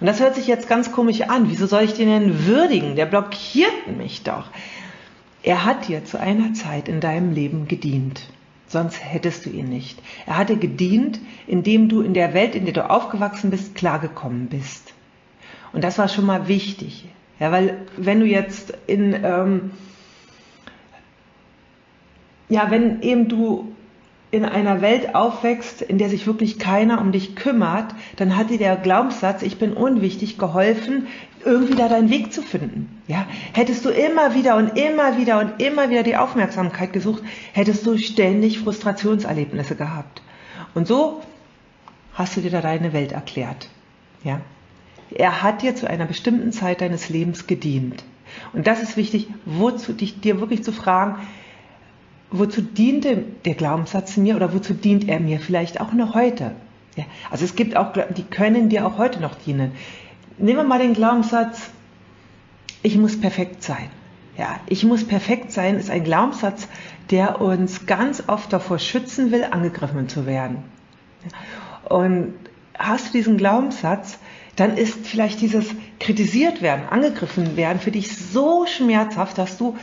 Und 0.00 0.06
das 0.06 0.20
hört 0.20 0.34
sich 0.34 0.46
jetzt 0.46 0.68
ganz 0.68 0.92
komisch 0.92 1.22
an. 1.22 1.50
Wieso 1.50 1.66
soll 1.66 1.82
ich 1.82 1.94
den 1.94 2.08
denn 2.08 2.46
würdigen? 2.46 2.96
Der 2.96 3.06
blockiert 3.06 3.96
mich 3.96 4.22
doch. 4.22 4.48
Er 5.42 5.64
hat 5.64 5.88
dir 5.88 6.04
zu 6.04 6.18
einer 6.18 6.54
Zeit 6.54 6.88
in 6.88 7.00
deinem 7.00 7.32
Leben 7.32 7.68
gedient. 7.68 8.22
Sonst 8.70 9.04
hättest 9.04 9.46
du 9.46 9.50
ihn 9.50 9.68
nicht. 9.68 10.00
Er 10.26 10.38
hat 10.38 10.48
dir 10.48 10.56
gedient, 10.56 11.18
indem 11.48 11.88
du 11.88 12.02
in 12.02 12.14
der 12.14 12.34
Welt, 12.34 12.54
in 12.54 12.66
der 12.66 12.72
du 12.72 12.88
aufgewachsen 12.88 13.50
bist, 13.50 13.74
klargekommen 13.74 14.46
bist. 14.46 14.94
Und 15.72 15.82
das 15.82 15.98
war 15.98 16.06
schon 16.06 16.24
mal 16.24 16.46
wichtig. 16.46 17.08
Ja, 17.40 17.50
weil 17.50 17.78
wenn 17.96 18.20
du 18.20 18.26
jetzt 18.26 18.72
in, 18.86 19.12
ähm, 19.24 19.72
ja, 22.48 22.70
wenn 22.70 23.02
eben 23.02 23.28
du 23.28 23.74
in 24.30 24.44
einer 24.44 24.80
Welt 24.80 25.14
aufwächst, 25.14 25.82
in 25.82 25.98
der 25.98 26.08
sich 26.08 26.26
wirklich 26.26 26.58
keiner 26.58 27.00
um 27.00 27.10
dich 27.10 27.34
kümmert, 27.34 27.94
dann 28.16 28.36
hat 28.36 28.50
dir 28.50 28.58
der 28.58 28.76
Glaubenssatz, 28.76 29.42
ich 29.42 29.58
bin 29.58 29.72
unwichtig, 29.72 30.38
geholfen, 30.38 31.08
irgendwie 31.44 31.74
da 31.74 31.88
deinen 31.88 32.10
Weg 32.10 32.32
zu 32.32 32.42
finden. 32.42 33.02
Ja, 33.08 33.26
hättest 33.52 33.84
du 33.84 33.90
immer 33.90 34.34
wieder 34.34 34.56
und 34.56 34.78
immer 34.78 35.16
wieder 35.16 35.40
und 35.40 35.60
immer 35.60 35.90
wieder 35.90 36.02
die 36.02 36.16
Aufmerksamkeit 36.16 36.92
gesucht, 36.92 37.22
hättest 37.52 37.84
du 37.86 37.96
ständig 37.96 38.60
Frustrationserlebnisse 38.60 39.74
gehabt. 39.74 40.22
Und 40.74 40.86
so 40.86 41.22
hast 42.14 42.36
du 42.36 42.40
dir 42.40 42.50
da 42.50 42.60
deine 42.60 42.92
Welt 42.92 43.12
erklärt. 43.12 43.68
Ja, 44.22 44.40
er 45.12 45.42
hat 45.42 45.62
dir 45.62 45.74
zu 45.74 45.88
einer 45.88 46.06
bestimmten 46.06 46.52
Zeit 46.52 46.82
deines 46.82 47.08
Lebens 47.08 47.46
gedient. 47.46 48.04
Und 48.52 48.68
das 48.68 48.80
ist 48.80 48.96
wichtig, 48.96 49.28
wozu 49.44 49.92
dich, 49.92 50.20
dir 50.20 50.40
wirklich 50.40 50.62
zu 50.62 50.72
fragen, 50.72 51.16
wozu 52.30 52.62
diente 52.62 53.24
der 53.44 53.54
Glaubenssatz 53.54 54.16
mir 54.16 54.36
oder 54.36 54.54
wozu 54.54 54.74
dient 54.74 55.08
er 55.08 55.20
mir 55.20 55.40
vielleicht 55.40 55.80
auch 55.80 55.92
noch 55.92 56.14
heute? 56.14 56.52
Ja, 56.96 57.04
also 57.30 57.44
es 57.44 57.54
gibt 57.54 57.76
auch, 57.76 57.92
die 58.16 58.24
können 58.24 58.68
dir 58.68 58.86
auch 58.86 58.98
heute 58.98 59.20
noch 59.20 59.34
dienen. 59.34 59.72
Nehmen 60.38 60.58
wir 60.58 60.64
mal 60.64 60.78
den 60.78 60.94
Glaubenssatz, 60.94 61.70
ich 62.82 62.96
muss 62.96 63.20
perfekt 63.20 63.62
sein. 63.62 63.88
Ja, 64.38 64.58
ich 64.66 64.84
muss 64.84 65.06
perfekt 65.06 65.52
sein 65.52 65.76
ist 65.76 65.90
ein 65.90 66.04
Glaubenssatz, 66.04 66.68
der 67.10 67.40
uns 67.40 67.86
ganz 67.86 68.24
oft 68.26 68.52
davor 68.52 68.78
schützen 68.78 69.32
will, 69.32 69.44
angegriffen 69.44 70.08
zu 70.08 70.24
werden. 70.24 70.58
Und 71.88 72.34
hast 72.78 73.08
du 73.08 73.12
diesen 73.12 73.36
Glaubenssatz, 73.36 74.18
dann 74.56 74.76
ist 74.76 75.06
vielleicht 75.06 75.40
dieses 75.40 75.66
kritisiert 75.98 76.62
werden, 76.62 76.88
angegriffen 76.88 77.56
werden 77.56 77.80
für 77.80 77.90
dich 77.90 78.16
so 78.16 78.66
schmerzhaft, 78.66 79.38
dass 79.38 79.58
du 79.58 79.76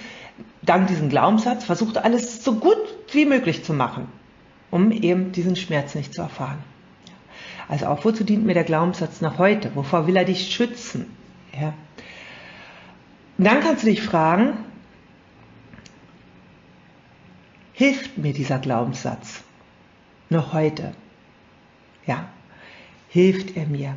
dank 0.68 0.88
diesem 0.88 1.10
Glaubenssatz 1.10 1.66
versucht, 1.66 1.98
alles 1.98 2.44
so 2.44 2.56
gut 2.56 2.78
wie 3.12 3.26
möglich 3.26 3.64
zu 3.64 3.74
machen, 3.74 4.08
um 4.70 4.92
eben 4.92 5.32
diesen 5.32 5.56
Schmerz 5.56 5.96
nicht 5.96 6.14
zu 6.14 6.22
erfahren. 6.22 6.60
Also 7.70 7.88
auch 7.88 8.06
wozu 8.06 8.24
dient 8.24 8.46
mir 8.46 8.54
der 8.54 8.64
Glaubenssatz 8.64 9.22
nach 9.22 9.38
heute? 9.38 9.76
Wovor 9.76 10.08
will 10.08 10.16
er 10.16 10.26
dich 10.26 10.54
schützen? 10.54 11.06
Ja. 11.60 11.74
Dann 13.38 13.62
kannst 13.62 13.84
du 13.84 13.88
dich 13.88 14.02
fragen, 14.02 14.58
hilft 17.74 18.18
mir 18.18 18.34
dieser 18.34 18.60
Glaubenssatz 18.60 19.44
noch 20.30 20.54
heute? 20.54 20.94
Ja, 22.06 22.28
hilft 23.10 23.56
er 23.58 23.66
mir? 23.66 23.96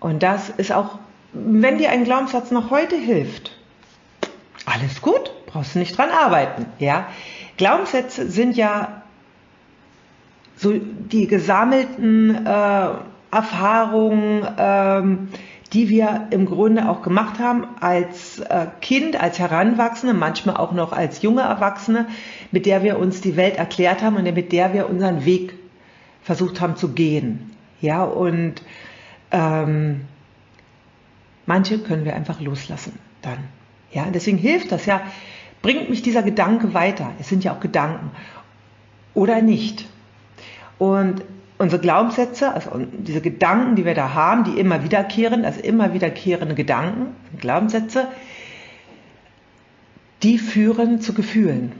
Und 0.00 0.22
das 0.22 0.48
ist 0.48 0.72
auch, 0.72 0.98
wenn 1.32 1.78
dir 1.78 1.90
ein 1.90 2.04
Glaubenssatz 2.04 2.50
noch 2.50 2.70
heute 2.70 2.96
hilft, 2.96 3.52
alles 4.64 5.00
gut, 5.02 5.30
brauchst 5.48 5.74
du 5.74 5.80
nicht 5.80 5.96
dran 5.96 6.10
arbeiten. 6.10 6.66
Ja? 6.78 7.08
Glaubenssätze 7.56 8.30
sind 8.30 8.56
ja 8.56 9.02
so 10.56 10.72
die 10.72 11.26
gesammelten 11.26 12.46
äh, 12.46 12.88
Erfahrungen, 13.30 14.46
ähm, 14.58 15.28
die 15.72 15.88
wir 15.88 16.28
im 16.30 16.46
Grunde 16.46 16.88
auch 16.88 17.02
gemacht 17.02 17.38
haben 17.38 17.66
als 17.80 18.38
äh, 18.40 18.66
Kind, 18.80 19.20
als 19.20 19.38
Heranwachsende, 19.38 20.14
manchmal 20.14 20.56
auch 20.56 20.72
noch 20.72 20.92
als 20.92 21.22
junge 21.22 21.42
Erwachsene, 21.42 22.06
mit 22.50 22.64
der 22.64 22.82
wir 22.82 22.98
uns 22.98 23.20
die 23.20 23.36
Welt 23.36 23.56
erklärt 23.56 24.02
haben 24.02 24.16
und 24.16 24.24
mit 24.24 24.52
der 24.52 24.72
wir 24.72 24.88
unseren 24.88 25.24
Weg 25.24 25.54
versucht 26.22 26.60
haben 26.60 26.76
zu 26.76 26.92
gehen. 26.92 27.50
Ja, 27.80 28.02
und 28.02 28.62
ähm, 29.30 30.02
manche 31.46 31.78
können 31.78 32.04
wir 32.04 32.16
einfach 32.16 32.40
loslassen 32.40 32.98
dann. 33.22 33.38
Ja, 33.92 34.06
deswegen 34.12 34.38
hilft 34.38 34.72
das 34.72 34.86
ja, 34.86 35.02
bringt 35.62 35.90
mich 35.90 36.02
dieser 36.02 36.22
Gedanke 36.22 36.74
weiter. 36.74 37.12
Es 37.18 37.28
sind 37.28 37.44
ja 37.44 37.52
auch 37.52 37.60
Gedanken. 37.60 38.10
Oder 39.14 39.42
nicht. 39.42 39.86
Und 40.78 41.22
unsere 41.58 41.82
Glaubenssätze, 41.82 42.52
also 42.52 42.70
diese 42.92 43.20
Gedanken, 43.20 43.74
die 43.76 43.84
wir 43.84 43.94
da 43.94 44.14
haben, 44.14 44.44
die 44.44 44.58
immer 44.58 44.84
wiederkehren, 44.84 45.44
also 45.44 45.60
immer 45.60 45.92
wiederkehrende 45.92 46.54
Gedanken, 46.54 47.16
Glaubenssätze, 47.38 48.08
die 50.22 50.38
führen 50.38 51.00
zu 51.00 51.14
Gefühlen. 51.14 51.72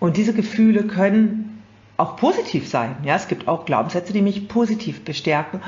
Und 0.00 0.16
diese 0.16 0.34
Gefühle 0.34 0.84
können 0.84 1.62
auch 1.96 2.16
positiv 2.16 2.68
sein. 2.68 2.96
Ja, 3.04 3.14
es 3.14 3.28
gibt 3.28 3.46
auch 3.48 3.64
Glaubenssätze, 3.64 4.12
die 4.12 4.22
mich 4.22 4.48
positiv 4.48 5.04
bestärken. 5.04 5.60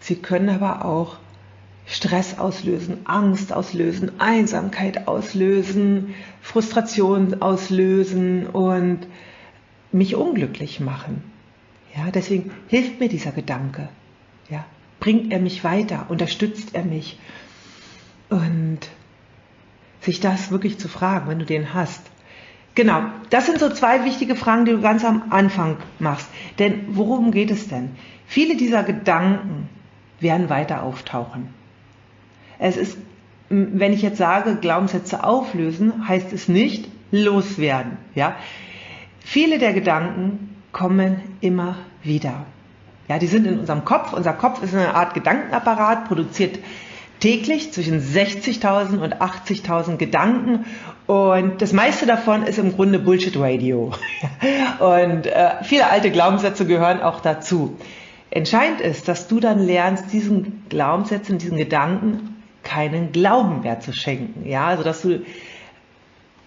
Sie 0.00 0.16
können 0.16 0.50
aber 0.50 0.84
auch 0.84 1.16
Stress 1.86 2.38
auslösen, 2.38 2.98
Angst 3.04 3.52
auslösen, 3.52 4.20
Einsamkeit 4.20 5.06
auslösen, 5.06 6.14
Frustration 6.42 7.40
auslösen 7.40 8.46
und 8.46 9.06
mich 9.92 10.16
unglücklich 10.16 10.80
machen. 10.80 11.22
Ja, 11.96 12.10
deswegen 12.10 12.50
hilft 12.68 13.00
mir 13.00 13.08
dieser 13.08 13.30
Gedanke. 13.30 13.88
Ja, 14.50 14.64
bringt 15.00 15.32
er 15.32 15.38
mich 15.38 15.62
weiter, 15.62 16.06
unterstützt 16.08 16.74
er 16.74 16.84
mich. 16.84 17.18
Und 18.28 18.80
sich 20.00 20.20
das 20.20 20.50
wirklich 20.50 20.78
zu 20.78 20.88
fragen, 20.88 21.28
wenn 21.28 21.38
du 21.38 21.44
den 21.44 21.72
hast. 21.72 22.02
Genau, 22.74 23.04
das 23.30 23.46
sind 23.46 23.58
so 23.58 23.70
zwei 23.70 24.04
wichtige 24.04 24.36
Fragen, 24.36 24.64
die 24.64 24.72
du 24.72 24.80
ganz 24.80 25.04
am 25.04 25.30
Anfang 25.30 25.78
machst. 25.98 26.28
Denn 26.58 26.96
worum 26.96 27.30
geht 27.30 27.50
es 27.50 27.68
denn? 27.68 27.90
Viele 28.26 28.56
dieser 28.56 28.82
Gedanken 28.82 29.68
werden 30.20 30.50
weiter 30.50 30.82
auftauchen. 30.82 31.55
Es 32.58 32.76
ist, 32.76 32.98
wenn 33.48 33.92
ich 33.92 34.02
jetzt 34.02 34.18
sage, 34.18 34.56
Glaubenssätze 34.56 35.24
auflösen, 35.24 36.08
heißt 36.08 36.32
es 36.32 36.48
nicht 36.48 36.88
loswerden. 37.10 37.98
Ja? 38.14 38.36
Viele 39.20 39.58
der 39.58 39.72
Gedanken 39.72 40.56
kommen 40.72 41.20
immer 41.40 41.76
wieder. 42.02 42.46
Ja, 43.08 43.18
die 43.18 43.26
sind 43.26 43.46
in 43.46 43.60
unserem 43.60 43.84
Kopf. 43.84 44.12
Unser 44.12 44.32
Kopf 44.32 44.62
ist 44.62 44.74
eine 44.74 44.94
Art 44.94 45.14
Gedankenapparat, 45.14 46.08
produziert 46.08 46.58
täglich 47.20 47.72
zwischen 47.72 48.00
60.000 48.00 48.98
und 48.98 49.16
80.000 49.16 49.96
Gedanken 49.96 50.66
und 51.06 51.62
das 51.62 51.72
meiste 51.72 52.04
davon 52.04 52.42
ist 52.42 52.58
im 52.58 52.74
Grunde 52.74 52.98
Bullshit 52.98 53.38
Radio. 53.38 53.92
und 54.80 55.26
äh, 55.26 55.62
viele 55.62 55.88
alte 55.88 56.10
Glaubenssätze 56.10 56.66
gehören 56.66 57.00
auch 57.00 57.20
dazu. 57.20 57.76
Entscheidend 58.30 58.80
ist, 58.80 59.06
dass 59.06 59.28
du 59.28 59.38
dann 59.38 59.64
lernst, 59.64 60.12
diesen 60.12 60.64
Glaubenssätzen, 60.68 61.38
diesen 61.38 61.56
Gedanken 61.56 62.35
keinen 62.66 63.12
Glauben 63.12 63.62
mehr 63.62 63.80
zu 63.80 63.92
schenken. 63.92 64.46
Ja, 64.46 64.66
also 64.66 64.82
dass 64.82 65.02
du 65.02 65.22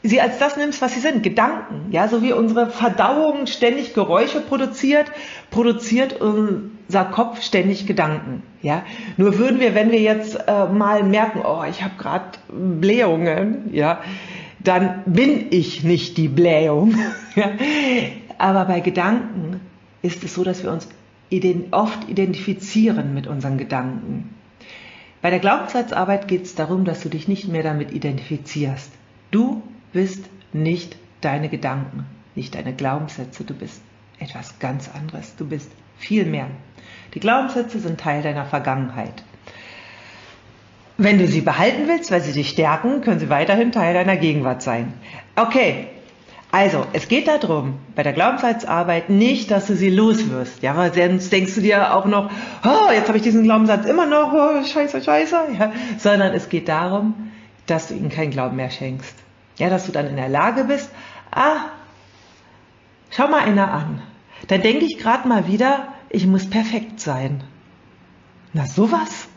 sie 0.04 0.22
als 0.22 0.38
das 0.38 0.58
nimmst, 0.58 0.82
was 0.82 0.94
sie 0.94 1.00
sind, 1.00 1.24
Gedanken. 1.24 1.92
Ja, 1.92 2.08
so 2.08 2.22
wie 2.22 2.34
unsere 2.34 2.70
Verdauung 2.70 3.48
ständig 3.48 3.94
Geräusche 3.94 4.42
produziert, 4.42 5.12
produziert 5.50 6.20
unser 6.22 7.06
Kopf 7.06 7.42
ständig 7.42 7.88
Gedanken. 7.88 8.44
Ja, 8.62 8.84
nur 9.18 9.38
würden 9.38 9.60
wir, 9.60 9.76
wenn 9.76 9.92
wir 9.92 10.02
jetzt 10.02 10.36
äh, 10.48 10.66
mal 10.68 11.04
merken, 11.04 11.42
oh, 11.44 11.64
ich 11.70 11.84
habe 11.84 11.96
gerade 11.98 12.26
Blähungen, 12.50 13.74
ja, 13.74 14.00
dann 14.60 15.04
bin 15.06 15.48
ich 15.52 15.84
nicht 15.84 16.18
die 16.18 16.28
Blähung. 16.28 16.96
Aber 18.38 18.66
bei 18.66 18.82
Gedanken 18.82 19.62
ist 20.02 20.24
es 20.24 20.34
so, 20.34 20.44
dass 20.44 20.64
wir 20.64 20.72
uns 20.72 20.88
oft 21.72 22.10
identifizieren 22.10 23.14
mit 23.14 23.28
unseren 23.28 23.58
Gedanken. 23.58 24.34
Bei 25.22 25.30
der 25.30 25.40
Glaubenssatzarbeit 25.40 26.28
geht 26.28 26.44
es 26.44 26.56
darum, 26.56 26.86
dass 26.86 27.02
du 27.02 27.10
dich 27.10 27.28
nicht 27.28 27.48
mehr 27.48 27.64
damit 27.64 27.92
identifizierst. 27.92 28.92
Du 29.32 29.62
bist 29.92 30.26
nicht 30.54 30.96
deine 31.22 31.50
Gedanken, 31.50 32.06
nicht 32.36 32.56
deine 32.56 32.74
Glaubenssätze, 32.74 33.44
du 33.44 33.54
bist 33.54 33.82
etwas 34.20 34.60
ganz 34.60 34.90
anderes, 34.94 35.36
du 35.36 35.46
bist 35.46 35.72
viel 35.98 36.26
mehr. 36.26 36.48
Die 37.14 37.20
Glaubenssätze 37.20 37.80
sind 37.80 38.00
Teil 38.00 38.22
deiner 38.22 38.46
Vergangenheit. 38.46 39.24
Wenn 40.98 41.18
du 41.18 41.28
sie 41.28 41.42
behalten 41.42 41.88
willst, 41.88 42.12
weil 42.12 42.22
sie 42.22 42.34
dich 42.34 42.50
stärken, 42.50 43.02
können 43.02 43.20
sie 43.20 43.30
weiterhin 43.30 43.72
Teil 43.72 43.94
deiner 43.94 44.18
Gegenwart 44.18 44.62
sein. 44.62 44.94
Okay, 45.36 45.88
also 46.52 46.88
es 46.94 47.08
geht 47.08 47.28
darum, 47.28 47.76
bei 47.96 48.02
der 48.02 48.14
Glaubenssatzarbeit 48.14 49.10
nicht, 49.10 49.52
dass 49.52 49.68
du 49.68 49.76
sie 49.76 49.92
loswirst. 49.92 50.64
Ja, 50.64 50.76
weil 50.76 50.92
sonst 50.94 51.32
denkst 51.32 51.54
du 51.54 51.62
dir 51.62 51.94
auch 51.94 52.06
noch, 52.06 52.32
oh, 52.66 52.92
jetzt 52.92 53.08
habe 53.08 53.18
ich 53.18 53.24
diesen 53.24 53.44
Glaubenssatz 53.44 53.86
immer 53.86 54.08
noch, 54.08 54.34
oh, 54.34 54.64
scheiße, 54.64 55.04
scheiße. 55.04 55.38
Ja, 55.60 55.72
sondern 56.00 56.34
es 56.34 56.50
geht 56.50 56.68
darum, 56.68 57.32
dass 57.68 57.88
du 57.88 57.94
ihnen 57.94 58.10
keinen 58.10 58.32
Glauben 58.32 58.56
mehr 58.56 58.72
schenkst. 58.72 59.16
Ja, 59.58 59.70
dass 59.70 59.86
du 59.86 59.92
dann 59.92 60.08
in 60.08 60.16
der 60.16 60.30
Lage 60.30 60.64
bist, 60.64 60.90
ah, 61.30 61.58
schau 63.12 63.28
mal 63.28 63.42
einer 63.42 63.72
an. 63.72 64.02
Dann 64.48 64.62
denke 64.62 64.86
ich 64.86 64.98
gerade 64.98 65.28
mal 65.28 65.48
wieder, 65.48 65.90
ich 66.10 66.26
muss 66.26 66.50
perfekt 66.50 67.00
sein. 67.00 67.44
Na 68.54 68.66
sowas? 68.66 69.28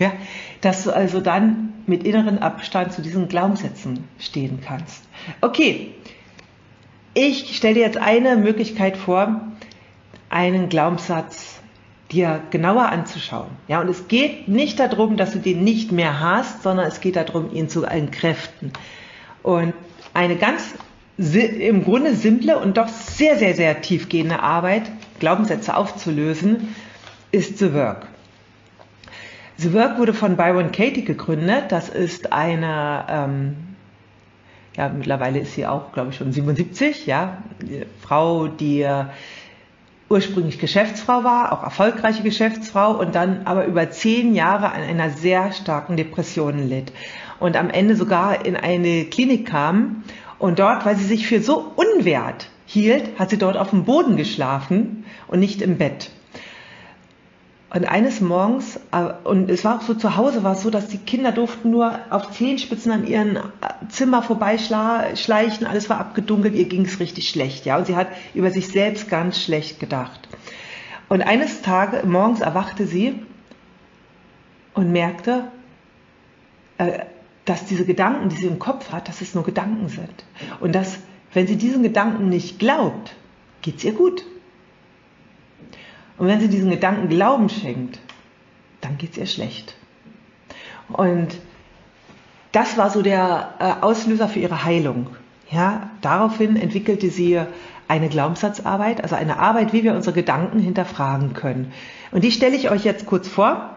Ja, 0.00 0.12
dass 0.60 0.82
du 0.82 0.90
also 0.90 1.20
dann 1.20 1.73
mit 1.86 2.04
inneren 2.04 2.38
Abstand 2.38 2.92
zu 2.92 3.02
diesen 3.02 3.28
Glaubenssätzen 3.28 4.04
stehen 4.18 4.60
kannst. 4.64 5.04
Okay, 5.40 5.94
ich 7.14 7.56
stelle 7.56 7.74
dir 7.74 7.80
jetzt 7.80 7.98
eine 7.98 8.36
Möglichkeit 8.36 8.96
vor, 8.96 9.40
einen 10.30 10.68
Glaubenssatz 10.68 11.60
dir 12.10 12.42
genauer 12.50 12.86
anzuschauen. 12.86 13.50
Ja, 13.68 13.80
und 13.80 13.88
es 13.88 14.08
geht 14.08 14.48
nicht 14.48 14.78
darum, 14.78 15.16
dass 15.16 15.32
du 15.32 15.38
den 15.38 15.64
nicht 15.64 15.92
mehr 15.92 16.20
hast, 16.20 16.62
sondern 16.62 16.86
es 16.86 17.00
geht 17.00 17.16
darum, 17.16 17.52
ihn 17.52 17.68
zu 17.68 17.84
entkräften. 17.84 18.72
Und 19.42 19.74
eine 20.12 20.36
ganz 20.36 20.74
im 21.16 21.84
Grunde 21.84 22.14
simple 22.14 22.58
und 22.58 22.76
doch 22.76 22.88
sehr, 22.88 23.38
sehr, 23.38 23.54
sehr 23.54 23.80
tiefgehende 23.80 24.40
Arbeit, 24.40 24.90
Glaubenssätze 25.20 25.76
aufzulösen, 25.76 26.74
ist 27.30 27.58
The 27.58 27.72
Work. 27.72 28.08
The 29.56 29.72
Work 29.72 29.98
wurde 29.98 30.14
von 30.14 30.36
Byron 30.36 30.72
Katie 30.72 31.04
gegründet. 31.04 31.64
Das 31.70 31.88
ist 31.88 32.32
eine, 32.32 33.04
ähm, 33.08 33.56
ja, 34.76 34.88
mittlerweile 34.88 35.38
ist 35.38 35.54
sie 35.54 35.66
auch, 35.66 35.92
glaube 35.92 36.10
ich, 36.10 36.16
schon 36.16 36.32
77, 36.32 37.06
ja, 37.06 37.38
Frau, 38.00 38.48
die 38.48 38.82
äh, 38.82 39.04
ursprünglich 40.08 40.58
Geschäftsfrau 40.58 41.24
war, 41.24 41.52
auch 41.52 41.62
erfolgreiche 41.62 42.22
Geschäftsfrau 42.22 42.92
und 42.92 43.14
dann 43.14 43.42
aber 43.46 43.64
über 43.66 43.90
zehn 43.90 44.34
Jahre 44.34 44.72
an 44.72 44.82
einer 44.82 45.10
sehr 45.10 45.52
starken 45.52 45.96
Depression 45.96 46.68
litt 46.68 46.92
und 47.40 47.56
am 47.56 47.70
Ende 47.70 47.96
sogar 47.96 48.44
in 48.44 48.56
eine 48.56 49.04
Klinik 49.06 49.46
kam 49.46 50.04
und 50.38 50.58
dort, 50.58 50.84
weil 50.84 50.96
sie 50.96 51.04
sich 51.04 51.26
für 51.26 51.40
so 51.40 51.72
unwert 51.76 52.48
hielt, 52.66 53.18
hat 53.18 53.30
sie 53.30 53.38
dort 53.38 53.56
auf 53.56 53.70
dem 53.70 53.84
Boden 53.84 54.16
geschlafen 54.16 55.04
und 55.28 55.40
nicht 55.40 55.62
im 55.62 55.78
Bett. 55.78 56.10
Und 57.74 57.86
eines 57.86 58.20
Morgens, 58.20 58.78
äh, 58.92 59.12
und 59.24 59.50
es 59.50 59.64
war 59.64 59.78
auch 59.78 59.82
so 59.82 59.94
zu 59.94 60.16
Hause, 60.16 60.44
war 60.44 60.52
es 60.52 60.62
so, 60.62 60.70
dass 60.70 60.86
die 60.86 60.98
Kinder 60.98 61.32
durften 61.32 61.72
nur 61.72 61.98
auf 62.08 62.30
Zehenspitzen 62.30 62.92
an 62.92 63.04
ihren 63.04 63.34
äh, 63.34 63.40
Zimmer 63.88 64.22
vorbeischleichen, 64.22 65.66
alles 65.66 65.90
war 65.90 65.98
abgedunkelt, 65.98 66.54
ihr 66.54 66.66
ging 66.66 66.84
es 66.84 67.00
richtig 67.00 67.28
schlecht, 67.28 67.66
ja. 67.66 67.76
Und 67.76 67.88
sie 67.88 67.96
hat 67.96 68.06
über 68.32 68.52
sich 68.52 68.68
selbst 68.68 69.10
ganz 69.10 69.42
schlecht 69.42 69.80
gedacht. 69.80 70.28
Und 71.08 71.22
eines 71.22 71.62
Tages, 71.62 72.04
morgens 72.04 72.40
erwachte 72.40 72.86
sie 72.86 73.20
und 74.74 74.92
merkte, 74.92 75.48
äh, 76.78 77.00
dass 77.44 77.66
diese 77.66 77.84
Gedanken, 77.84 78.28
die 78.28 78.36
sie 78.36 78.46
im 78.46 78.60
Kopf 78.60 78.92
hat, 78.92 79.08
dass 79.08 79.20
es 79.20 79.34
nur 79.34 79.42
Gedanken 79.42 79.88
sind. 79.88 80.24
Und 80.60 80.76
dass, 80.76 80.98
wenn 81.32 81.48
sie 81.48 81.56
diesen 81.56 81.82
Gedanken 81.82 82.28
nicht 82.28 82.60
glaubt, 82.60 83.16
geht 83.62 83.78
es 83.78 83.84
ihr 83.84 83.94
gut. 83.94 84.24
Und 86.16 86.28
wenn 86.28 86.40
sie 86.40 86.48
diesen 86.48 86.70
Gedanken 86.70 87.08
Glauben 87.08 87.48
schenkt, 87.48 87.98
dann 88.80 88.98
geht 88.98 89.12
es 89.12 89.18
ihr 89.18 89.26
schlecht. 89.26 89.74
Und 90.88 91.28
das 92.52 92.76
war 92.76 92.90
so 92.90 93.02
der 93.02 93.54
äh, 93.58 93.82
Auslöser 93.82 94.28
für 94.28 94.38
ihre 94.38 94.64
Heilung. 94.64 95.08
Ja, 95.50 95.90
daraufhin 96.00 96.56
entwickelte 96.56 97.10
sie 97.10 97.40
eine 97.88 98.08
Glaubenssatzarbeit, 98.08 99.02
also 99.02 99.14
eine 99.14 99.38
Arbeit, 99.38 99.72
wie 99.72 99.84
wir 99.84 99.94
unsere 99.94 100.14
Gedanken 100.14 100.58
hinterfragen 100.58 101.34
können. 101.34 101.72
Und 102.12 102.24
die 102.24 102.30
stelle 102.30 102.56
ich 102.56 102.70
euch 102.70 102.84
jetzt 102.84 103.06
kurz 103.06 103.28
vor. 103.28 103.70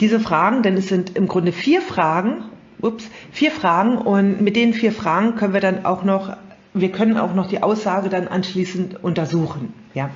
Diese 0.00 0.20
Fragen, 0.20 0.62
denn 0.62 0.76
es 0.76 0.88
sind 0.88 1.16
im 1.16 1.28
Grunde 1.28 1.52
vier 1.52 1.82
Fragen, 1.82 2.44
ups, 2.80 3.08
vier 3.30 3.50
Fragen 3.50 3.98
und 3.98 4.40
mit 4.40 4.56
den 4.56 4.74
vier 4.74 4.92
Fragen 4.92 5.36
können 5.36 5.52
wir 5.52 5.60
dann 5.60 5.84
auch 5.84 6.02
noch, 6.02 6.36
wir 6.72 6.90
können 6.90 7.16
auch 7.16 7.34
noch 7.34 7.48
die 7.48 7.62
Aussage 7.62 8.08
dann 8.08 8.26
anschließend 8.28 9.02
untersuchen. 9.02 9.72
Ja. 9.94 10.10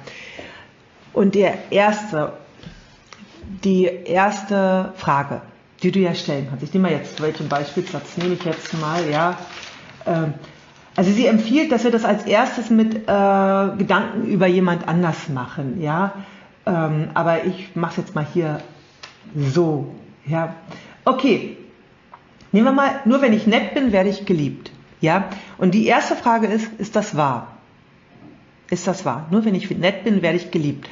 Und 1.12 1.35
der 1.35 1.71
erste, 1.71 2.33
die 3.64 3.85
erste 3.85 4.92
Frage, 4.97 5.42
die 5.83 5.90
du 5.92 6.01
ja 6.01 6.14
stellen 6.14 6.47
kannst, 6.49 6.64
ich 6.64 6.73
nehme 6.75 6.88
mal 6.88 6.97
jetzt, 6.97 7.21
welchen 7.21 7.49
Beispielsatz 7.49 8.16
nehme 8.16 8.35
ich 8.35 8.44
jetzt 8.44 8.79
mal, 8.81 9.09
ja. 9.11 9.38
Ähm, 10.07 10.35
also 10.97 11.12
sie 11.12 11.27
empfiehlt, 11.27 11.71
dass 11.71 11.85
wir 11.85 11.92
das 11.92 12.05
als 12.05 12.25
erstes 12.25 12.71
mit 12.71 12.94
äh, 12.94 13.01
Gedanken 13.03 14.27
über 14.27 14.47
jemand 14.47 14.88
anders 14.88 15.29
machen, 15.29 15.81
ja. 15.81 16.12
Ähm, 16.66 17.11
aber 17.14 17.44
ich 17.44 17.77
mache 17.77 17.92
es 17.92 17.97
jetzt 17.99 18.14
mal 18.14 18.27
hier 18.33 18.61
so, 19.37 19.94
ja. 20.27 20.55
Okay, 21.05 21.57
nehmen 22.53 22.66
wir 22.66 22.73
mal, 22.73 23.01
nur 23.05 23.23
wenn 23.23 23.33
ich 23.33 23.47
nett 23.47 23.75
bin, 23.75 23.92
werde 23.92 24.11
ich 24.11 24.27
geliebt, 24.27 24.73
ja. 25.01 25.29
Und 25.57 25.75
die 25.75 25.87
erste 25.87 26.16
Frage 26.16 26.49
ist, 26.49 26.68
ist 26.79 26.97
das 26.97 27.16
wahr? 27.16 27.58
Ist 28.70 28.87
das 28.87 29.04
wahr? 29.04 29.26
Nur 29.31 29.44
wenn 29.44 29.54
ich 29.54 29.70
nett 29.70 30.04
bin, 30.04 30.22
werde 30.22 30.37
ich 30.37 30.50
geliebt. 30.50 30.88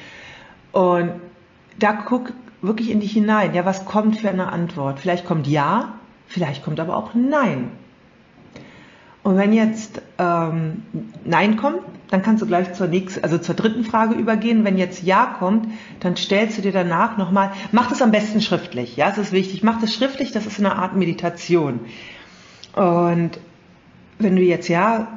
Und 0.73 1.13
da 1.79 1.93
guck 1.93 2.33
wirklich 2.63 2.91
in 2.91 3.01
dich 3.01 3.13
hinein. 3.13 3.55
Ja, 3.55 3.65
was 3.65 3.85
kommt 3.85 4.19
für 4.19 4.31
eine 4.31 4.53
Antwort? 4.53 4.99
Vielleicht 4.99 5.27
kommt 5.27 5.47
Ja, 5.47 5.95
vielleicht 6.27 6.65
kommt 6.65 6.81
aber 6.81 6.97
auch 6.97 7.15
Nein. 7.15 7.71
Und 9.23 9.37
wenn 9.37 9.53
jetzt 9.53 10.01
ähm, 10.19 10.85
Nein 11.25 11.57
kommt, 11.57 11.81
dann 12.11 12.23
kannst 12.23 12.43
du 12.43 12.47
gleich 12.47 12.75
zur 12.75 12.87
nächsten, 12.87 13.25
also 13.25 13.39
zur 13.39 13.57
dritten 13.57 13.85
Frage 13.85 14.15
übergehen. 14.15 14.65
Wenn 14.65 14.79
jetzt 14.79 15.03
Ja 15.03 15.35
kommt, 15.39 15.67
dann 15.99 16.17
stellst 16.17 16.59
du 16.59 16.63
dir 16.63 16.71
danach 16.71 17.17
nochmal, 17.17 17.51
mach 17.73 17.89
das 17.89 18.03
am 18.03 18.13
besten 18.13 18.41
schriftlich. 18.41 18.97
Ja, 18.97 19.11
es 19.11 19.19
ist 19.19 19.33
wichtig. 19.33 19.65
Mach 19.65 19.81
das 19.81 19.93
schriftlich, 19.93 20.31
das 20.31 20.47
ist 20.47 20.61
eine 20.61 20.77
Art 20.77 20.95
Meditation. 20.95 21.81
Und 22.77 23.33
wenn 24.19 24.37
du 24.37 24.43
jetzt 24.43 24.69
Ja 24.69 25.09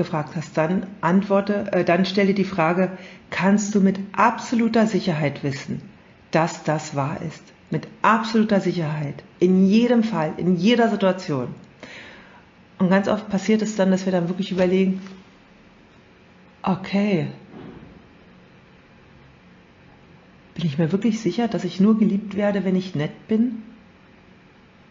gefragt 0.00 0.34
hast, 0.34 0.56
dann 0.56 0.86
antworte, 1.02 1.66
äh, 1.72 1.84
dann 1.84 2.06
stelle 2.06 2.32
die 2.32 2.44
Frage, 2.44 2.92
kannst 3.28 3.74
du 3.74 3.80
mit 3.80 4.00
absoluter 4.12 4.86
Sicherheit 4.86 5.44
wissen, 5.44 5.82
dass 6.30 6.64
das 6.64 6.96
wahr 6.96 7.18
ist? 7.20 7.42
Mit 7.70 7.86
absoluter 8.00 8.60
Sicherheit. 8.60 9.22
In 9.40 9.66
jedem 9.66 10.02
Fall, 10.02 10.32
in 10.38 10.56
jeder 10.56 10.88
Situation. 10.88 11.48
Und 12.78 12.88
ganz 12.88 13.08
oft 13.08 13.28
passiert 13.28 13.60
es 13.60 13.76
dann, 13.76 13.90
dass 13.90 14.06
wir 14.06 14.12
dann 14.12 14.28
wirklich 14.28 14.52
überlegen, 14.52 15.02
okay, 16.62 17.28
bin 20.54 20.64
ich 20.64 20.78
mir 20.78 20.92
wirklich 20.92 21.20
sicher, 21.20 21.46
dass 21.46 21.64
ich 21.64 21.78
nur 21.78 21.98
geliebt 21.98 22.36
werde, 22.36 22.64
wenn 22.64 22.76
ich 22.76 22.94
nett 22.94 23.28
bin? 23.28 23.62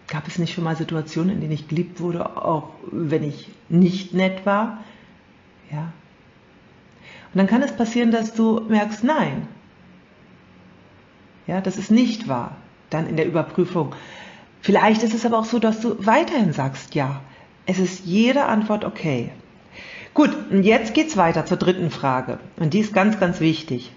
Gab 0.08 0.28
es 0.28 0.38
nicht 0.38 0.54
schon 0.54 0.64
mal 0.64 0.76
Situationen, 0.76 1.34
in 1.34 1.42
denen 1.42 1.54
ich 1.54 1.68
geliebt 1.68 2.00
wurde, 2.00 2.38
auch 2.38 2.70
wenn 2.92 3.24
ich 3.24 3.50
nicht 3.70 4.14
nett 4.14 4.46
war? 4.46 4.84
Ja. 5.72 5.94
Und 7.34 7.38
dann 7.38 7.48
kann 7.48 7.62
es 7.62 7.76
passieren, 7.76 8.12
dass 8.12 8.34
du 8.34 8.62
merkst, 8.62 9.04
nein. 9.04 9.48
Ja, 11.48 11.62
das 11.62 11.78
ist 11.78 11.92
nicht 11.92 12.28
wahr. 12.28 12.58
Dann 12.90 13.08
in 13.08 13.18
der 13.18 13.28
Überprüfung. 13.28 13.96
Vielleicht 14.62 15.04
ist 15.04 15.14
es 15.14 15.26
aber 15.26 15.40
auch 15.40 15.46
so, 15.46 15.60
dass 15.60 15.80
du 15.80 15.96
weiterhin 16.06 16.54
sagst, 16.54 16.96
ja. 16.96 17.22
Es 17.66 17.78
ist 17.78 18.06
jede 18.06 18.46
Antwort 18.46 18.84
okay. 18.84 19.32
Gut, 20.16 20.36
und 20.50 20.64
jetzt 20.64 20.94
geht's 20.94 21.18
weiter 21.18 21.46
zur 21.46 21.58
dritten 21.58 21.92
Frage. 21.92 22.40
Und 22.58 22.74
die 22.74 22.80
ist 22.80 22.94
ganz, 22.94 23.20
ganz 23.20 23.40
wichtig. 23.40 23.92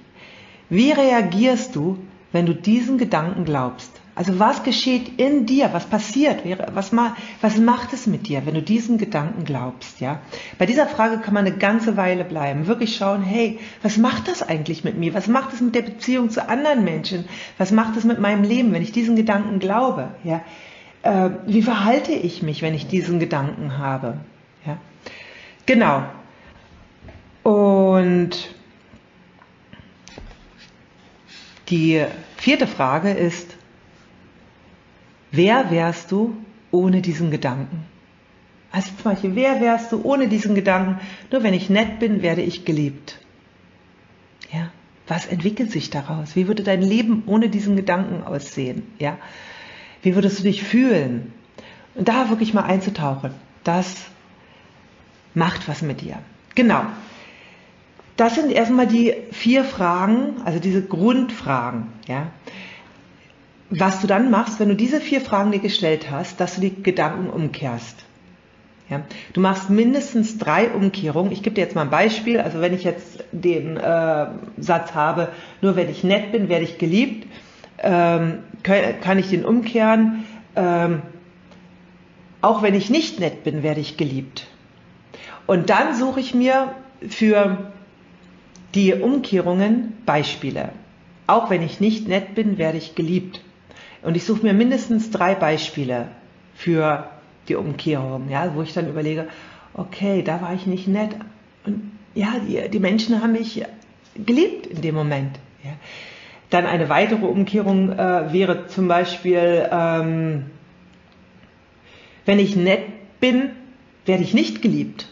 Wie 0.69 0.93
reagierst 0.93 1.75
du, 1.75 1.99
wenn 2.33 2.47
du 2.47 2.55
diesen 2.55 2.99
Gedanken 2.99 3.45
glaubst? 3.45 3.92
Also 4.15 4.39
was 4.39 4.63
geschieht 4.63 5.19
in 5.19 5.47
dir? 5.47 5.71
Was 5.73 5.87
passiert? 5.87 6.43
Was, 6.75 6.93
was 7.41 7.57
macht 7.57 7.93
es 7.95 8.07
mit 8.07 8.29
dir, 8.29 8.45
wenn 8.45 8.55
du 8.55 8.63
diesen 8.63 8.99
Gedanken 8.99 9.45
glaubst? 9.45 10.01
Ja, 10.01 10.21
bei 10.59 10.67
dieser 10.67 10.87
Frage 10.87 11.19
kann 11.19 11.33
man 11.33 11.47
eine 11.47 11.57
ganze 11.57 11.97
Weile 11.97 12.25
bleiben, 12.25 12.67
wirklich 12.67 12.97
schauen: 12.97 13.23
Hey, 13.23 13.59
was 13.83 13.97
macht 13.97 14.29
das 14.29 14.43
eigentlich 14.43 14.85
mit 14.85 14.99
mir? 14.99 15.15
Was 15.15 15.29
macht 15.29 15.55
es 15.55 15.61
mit 15.61 15.75
der 15.75 15.83
Beziehung 15.83 16.29
zu 16.29 16.47
anderen 16.47 16.85
Menschen? 16.85 17.25
Was 17.57 17.73
macht 17.73 17.97
es 17.97 18.05
mit 18.05 18.21
meinem 18.21 18.43
Leben, 18.43 18.73
wenn 18.73 18.83
ich 18.83 18.93
diesen 18.93 19.17
Gedanken 19.17 19.61
glaube? 19.61 20.09
Ja, 20.25 20.43
äh, 21.03 21.31
wie 21.47 21.63
verhalte 21.63 22.13
ich 22.13 22.43
mich, 22.43 22.61
wenn 22.61 22.75
ich 22.75 22.87
diesen 22.87 23.19
Gedanken 23.19 23.79
habe? 23.79 24.19
Ja, 24.67 24.77
genau. 25.65 26.03
Und 27.43 28.53
Die 31.73 32.05
vierte 32.37 32.67
Frage 32.67 33.13
ist, 33.13 33.57
wer 35.33 35.71
wärst 35.71 36.13
du 36.13 36.37
ohne 36.71 37.03
diesen 37.03 37.31
Gedanken? 37.31 37.85
Also 38.71 38.91
zum 39.03 39.13
Beispiel, 39.13 39.35
wer 39.35 39.61
wärst 39.61 39.93
du 39.93 40.03
ohne 40.03 40.29
diesen 40.29 40.55
Gedanken? 40.55 41.01
Nur 41.31 41.43
wenn 41.43 41.53
ich 41.53 41.69
nett 41.69 41.99
bin, 41.99 42.23
werde 42.23 42.43
ich 42.43 42.65
geliebt. 42.65 43.19
Ja, 44.51 44.71
was 45.07 45.27
entwickelt 45.27 45.71
sich 45.71 45.91
daraus? 45.91 46.37
Wie 46.37 46.49
würde 46.49 46.63
dein 46.63 46.81
Leben 46.81 47.25
ohne 47.27 47.49
diesen 47.49 47.77
Gedanken 47.77 48.23
aussehen? 48.23 48.83
Ja, 48.99 49.19
wie 50.03 50.15
würdest 50.15 50.39
du 50.39 50.43
dich 50.45 50.63
fühlen? 50.63 51.33
Und 51.95 52.09
da 52.09 52.31
wirklich 52.31 52.55
mal 52.55 52.65
einzutauchen, 52.65 53.33
das 53.65 54.07
macht 55.35 55.69
was 55.69 55.83
mit 55.83 56.01
dir. 56.01 56.19
Genau. 56.55 56.85
Das 58.17 58.35
sind 58.35 58.53
erstmal 58.53 58.87
die 58.87 59.15
vier 59.33 59.65
Fragen, 59.65 60.43
also 60.45 60.59
diese 60.59 60.83
Grundfragen, 60.83 61.89
ja. 62.07 62.29
Was 63.75 64.03
du 64.03 64.07
dann 64.07 64.31
machst, 64.31 64.61
wenn 64.61 64.69
du 64.69 64.77
diese 64.77 65.01
vier 65.01 65.23
Fragen 65.23 65.51
dir 65.51 65.59
gestellt 65.59 66.11
hast, 66.11 66.41
dass 66.41 66.57
du 66.57 66.61
die 66.61 66.83
Gedanken 66.83 67.31
umkehrst. 67.31 68.05
Ja, 68.91 69.01
du 69.33 69.41
machst 69.41 69.71
mindestens 69.71 70.37
drei 70.37 70.69
Umkehrungen. 70.69 71.33
Ich 71.33 71.43
gebe 71.43 71.55
dir 71.55 71.63
jetzt 71.63 71.75
mal 71.75 71.81
ein 71.81 71.91
Beispiel. 71.91 72.39
Also 72.39 72.61
wenn 72.61 72.75
ich 72.75 72.85
jetzt 72.85 73.25
den 73.33 73.79
äh, 73.79 74.27
Satz 74.59 74.95
habe, 74.95 75.29
nur 75.63 75.75
wenn 75.75 75.89
ich 75.89 76.05
nett 76.05 76.33
bin, 76.33 76.51
werde 76.51 76.65
ich 76.65 76.77
geliebt, 76.77 77.27
ähm, 77.79 78.41
kann, 78.63 79.01
kann, 79.01 79.19
ich 79.19 79.31
den 79.31 79.47
umkehren. 79.47 80.27
Ähm, 80.55 81.01
auch 82.43 82.61
wenn 82.61 82.75
ich 82.75 82.91
nicht 82.91 83.21
nett 83.21 83.43
bin, 83.43 83.63
werde 83.63 83.81
ich 83.81 83.97
geliebt. 83.97 84.49
Und 85.47 85.71
dann 85.71 85.95
suche 85.95 86.21
ich 86.21 86.35
mir 86.35 86.75
für 87.09 87.73
die 88.75 88.93
Umkehrungen 88.93 89.95
Beispiele. 90.05 90.73
Auch 91.27 91.49
wenn 91.49 91.63
ich 91.63 91.81
nicht 91.81 92.07
nett 92.07 92.35
bin, 92.35 92.59
werde 92.59 92.77
ich 92.77 92.95
geliebt. 92.95 93.41
Und 94.03 94.17
ich 94.17 94.25
suche 94.25 94.43
mir 94.43 94.53
mindestens 94.53 95.11
drei 95.11 95.35
Beispiele 95.35 96.09
für 96.55 97.09
die 97.49 97.55
Umkehrung, 97.55 98.29
ja, 98.29 98.55
wo 98.55 98.63
ich 98.63 98.73
dann 98.73 98.89
überlege, 98.89 99.29
okay, 99.75 100.23
da 100.23 100.41
war 100.43 100.55
ich 100.55 100.67
nicht 100.67 100.89
nett. 100.89 101.11
Und 101.65 101.93
ja, 102.15 102.35
die, 102.47 102.69
die 102.69 102.81
Menschen 102.81 103.23
haben 103.23 103.33
mich 103.33 103.65
geliebt 104.15 104.67
in 104.67 104.83
dem 104.83 104.95
Moment. 104.95 105.39
Ja. 105.65 105.73
Dann 106.51 106.67
eine 106.67 106.89
weitere 106.89 107.25
Umkehrung 107.25 107.93
äh, 107.93 108.33
wäre 108.33 108.67
zum 108.67 108.89
Beispiel, 108.89 109.69
ähm, 109.71 110.47
wenn 112.27 112.39
ich 112.39 112.57
nett 112.57 113.21
bin, 113.21 113.51
werde 114.05 114.23
ich 114.23 114.35
nicht 114.35 114.63
geliebt. 114.63 115.09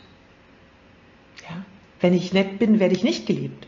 Ja. 1.49 1.65
Wenn 2.01 2.13
ich 2.13 2.33
nett 2.33 2.59
bin, 2.59 2.79
werde 2.81 2.95
ich 2.95 3.05
nicht 3.05 3.27
geliebt. 3.27 3.67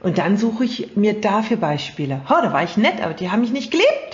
Und 0.00 0.16
dann 0.16 0.38
suche 0.38 0.64
ich 0.64 0.96
mir 0.96 1.20
dafür 1.20 1.58
Beispiele. 1.58 2.22
Oh, 2.26 2.40
da 2.42 2.52
war 2.52 2.64
ich 2.64 2.76
nett, 2.76 3.02
aber 3.02 3.12
die 3.12 3.30
haben 3.30 3.42
mich 3.42 3.52
nicht 3.52 3.70
geliebt. 3.70 4.09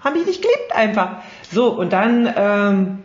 Fuck, 0.00 0.04
haben 0.04 0.18
mich 0.18 0.26
nicht 0.26 0.42
geliebt 0.42 0.74
einfach. 0.74 1.22
So, 1.50 1.70
und 1.72 1.92
dann 1.92 2.32
ähm, 2.36 2.98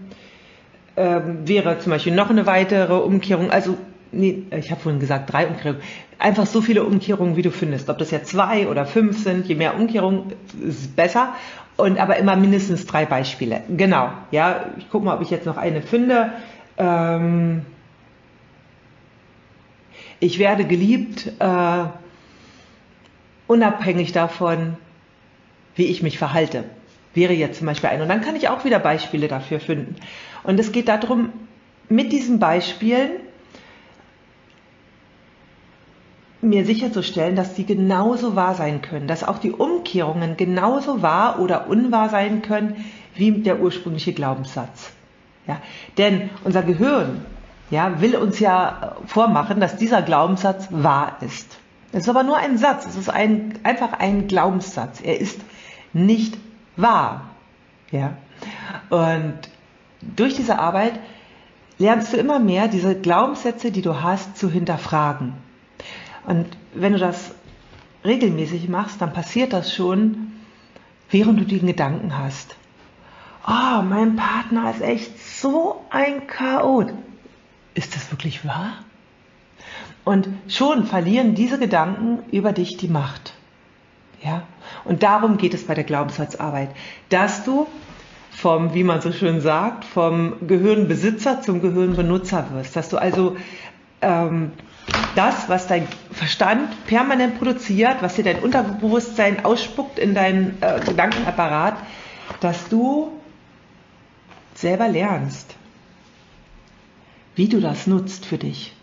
ähm, 0.98 1.48
wäre 1.48 1.80
zum 1.80 1.92
Beispiel 1.92 2.14
noch 2.14 2.30
eine 2.30 2.46
weitere 2.46 2.94
Umkehrung, 2.94 3.52
also 3.52 3.78
nee, 4.12 4.44
ich 4.52 4.72
habe 4.72 4.82
vorhin 4.82 5.00
gesagt 5.00 5.32
drei 5.32 5.48
Umkehrungen, 5.48 5.82
einfach 6.20 6.46
so 6.46 6.62
viele 6.62 6.84
Umkehrungen, 6.84 7.36
wie 7.36 7.42
du 7.42 7.52
findest. 7.52 7.90
Ob 7.90 7.98
das 7.98 8.12
ja 8.12 8.24
zwei 8.24 8.68
oder 8.68 8.86
fünf 8.86 9.22
sind, 9.22 9.48
je 9.48 9.56
mehr 9.56 9.76
Umkehrungen, 9.76 10.34
ist 10.66 10.96
besser. 10.96 11.34
Und 11.78 12.00
aber 12.00 12.16
immer 12.16 12.38
mindestens 12.38 12.86
drei 12.86 13.06
Beispiele. 13.06 13.62
Genau. 13.68 14.10
Ja, 14.32 14.68
ich 14.78 14.90
gucke 14.90 15.04
mal, 15.04 15.16
ob 15.16 15.22
ich 15.22 15.30
jetzt 15.30 15.46
noch 15.46 15.58
eine 15.58 15.82
finde. 15.82 16.32
Ähm, 16.78 17.66
ich 20.22 20.40
werde 20.40 20.64
geliebt, 20.64 21.34
äh, 21.40 21.84
unabhängig 23.48 24.14
davon, 24.14 24.78
wie 25.76 25.88
ich 25.88 26.02
mich 26.02 26.18
verhalte 26.18 26.64
wäre 27.16 27.34
jetzt 27.34 27.60
zum 27.60 27.68
Beispiel 27.68 27.90
ein. 27.90 28.02
Und 28.02 28.10
dann 28.10 28.22
kann 28.22 28.36
ich 28.36 28.50
auch 28.50 28.66
wieder 28.66 28.80
Beispiele 28.80 29.28
dafür 29.28 29.60
finden. 29.60 29.96
Und 30.44 30.60
es 30.60 30.72
geht 30.72 30.88
darum, 30.88 31.30
mit 31.90 32.12
diesen 32.12 32.40
Beispielen 32.40 33.12
mir 36.42 36.66
sicherzustellen, 36.66 37.36
dass 37.36 37.56
die 37.56 37.66
genauso 37.66 38.36
wahr 38.36 38.54
sein 38.54 38.82
können, 38.82 39.08
dass 39.08 39.24
auch 39.24 39.40
die 39.40 39.52
Umkehrungen 39.52 40.38
genauso 40.38 41.02
wahr 41.02 41.40
oder 41.40 41.68
unwahr 41.68 42.10
sein 42.10 42.42
können 42.42 42.86
wie 43.16 43.32
der 43.32 43.60
ursprüngliche 43.60 44.14
Glaubenssatz. 44.14 44.92
Ja, 45.48 45.62
denn 45.98 46.30
unser 46.44 46.64
Gehirn 46.64 47.26
ja, 47.72 48.00
will 48.02 48.16
uns 48.16 48.40
ja 48.40 48.96
vormachen, 49.08 49.60
dass 49.60 49.78
dieser 49.78 50.02
Glaubenssatz 50.02 50.68
wahr 50.72 51.18
ist. 51.22 51.58
Es 51.92 52.04
ist 52.04 52.10
aber 52.10 52.24
nur 52.24 52.38
ein 52.38 52.58
Satz, 52.58 52.86
es 52.86 52.96
ist 52.96 53.10
ein, 53.10 53.54
einfach 53.64 53.94
ein 53.94 54.28
Glaubenssatz. 54.28 55.02
Er 55.02 55.20
ist 55.20 55.40
nicht 55.94 56.38
wahr. 56.76 57.30
Ja? 57.92 58.18
Und 58.90 59.40
durch 60.02 60.36
diese 60.36 60.60
Arbeit 60.60 61.00
lernst 61.78 62.14
du 62.14 62.18
immer 62.18 62.40
mehr, 62.40 62.68
diese 62.68 63.00
Glaubenssätze, 63.00 63.72
die 63.72 63.82
du 63.82 64.02
hast, 64.02 64.38
zu 64.38 64.50
hinterfragen. 64.50 65.34
Und 66.26 66.46
wenn 66.74 66.94
du 66.94 67.00
das 67.00 67.34
regelmäßig 68.04 68.70
machst, 68.70 69.02
dann 69.02 69.14
passiert 69.14 69.54
das 69.54 69.74
schon, 69.74 70.34
während 71.10 71.40
du 71.40 71.46
den 71.46 71.68
Gedanken 71.68 72.18
hast. 72.18 72.56
Oh, 73.48 73.82
mein 73.84 74.16
Partner 74.16 74.72
ist 74.72 74.82
echt 74.82 75.20
so 75.20 75.86
ein 75.90 76.28
Chaot. 76.28 76.94
Ist 77.74 77.96
das 77.96 78.12
wirklich 78.12 78.46
wahr? 78.46 78.74
Und 80.04 80.28
schon 80.48 80.86
verlieren 80.86 81.36
diese 81.36 81.60
Gedanken 81.60 82.20
über 82.32 82.54
dich 82.54 82.78
die 82.78 82.88
Macht. 82.88 83.34
Ja? 84.24 84.44
Und 84.86 85.04
darum 85.04 85.38
geht 85.38 85.54
es 85.54 85.66
bei 85.66 85.74
der 85.74 85.84
Glaubenssatzarbeit, 85.84 86.70
dass 87.10 87.44
du 87.44 87.68
vom, 88.32 88.74
wie 88.74 88.84
man 88.84 89.02
so 89.02 89.12
schön 89.12 89.42
sagt, 89.42 89.86
vom 89.86 90.36
Gehirnbesitzer 90.48 91.42
zum 91.42 91.62
Gehirnbenutzer 91.62 92.48
wirst. 92.54 92.76
Dass 92.76 92.90
du 92.90 92.98
also 92.98 93.36
ähm, 94.02 94.52
das, 95.16 95.50
was 95.50 95.68
dein 95.68 95.88
Verstand 96.12 96.86
permanent 96.86 97.38
produziert, 97.38 97.98
was 98.02 98.16
dir 98.16 98.24
dein 98.24 98.40
Unterbewusstsein 98.40 99.44
ausspuckt 99.44 99.98
in 99.98 100.14
deinen 100.14 100.62
äh, 100.62 100.80
Gedankenapparat, 100.86 101.76
dass 102.42 102.70
du 102.70 103.12
selber 104.54 104.88
lernst, 104.88 105.56
wie 107.36 107.48
du 107.48 107.60
das 107.60 107.88
nutzt 107.88 108.26
für 108.26 108.38
dich. 108.38 108.74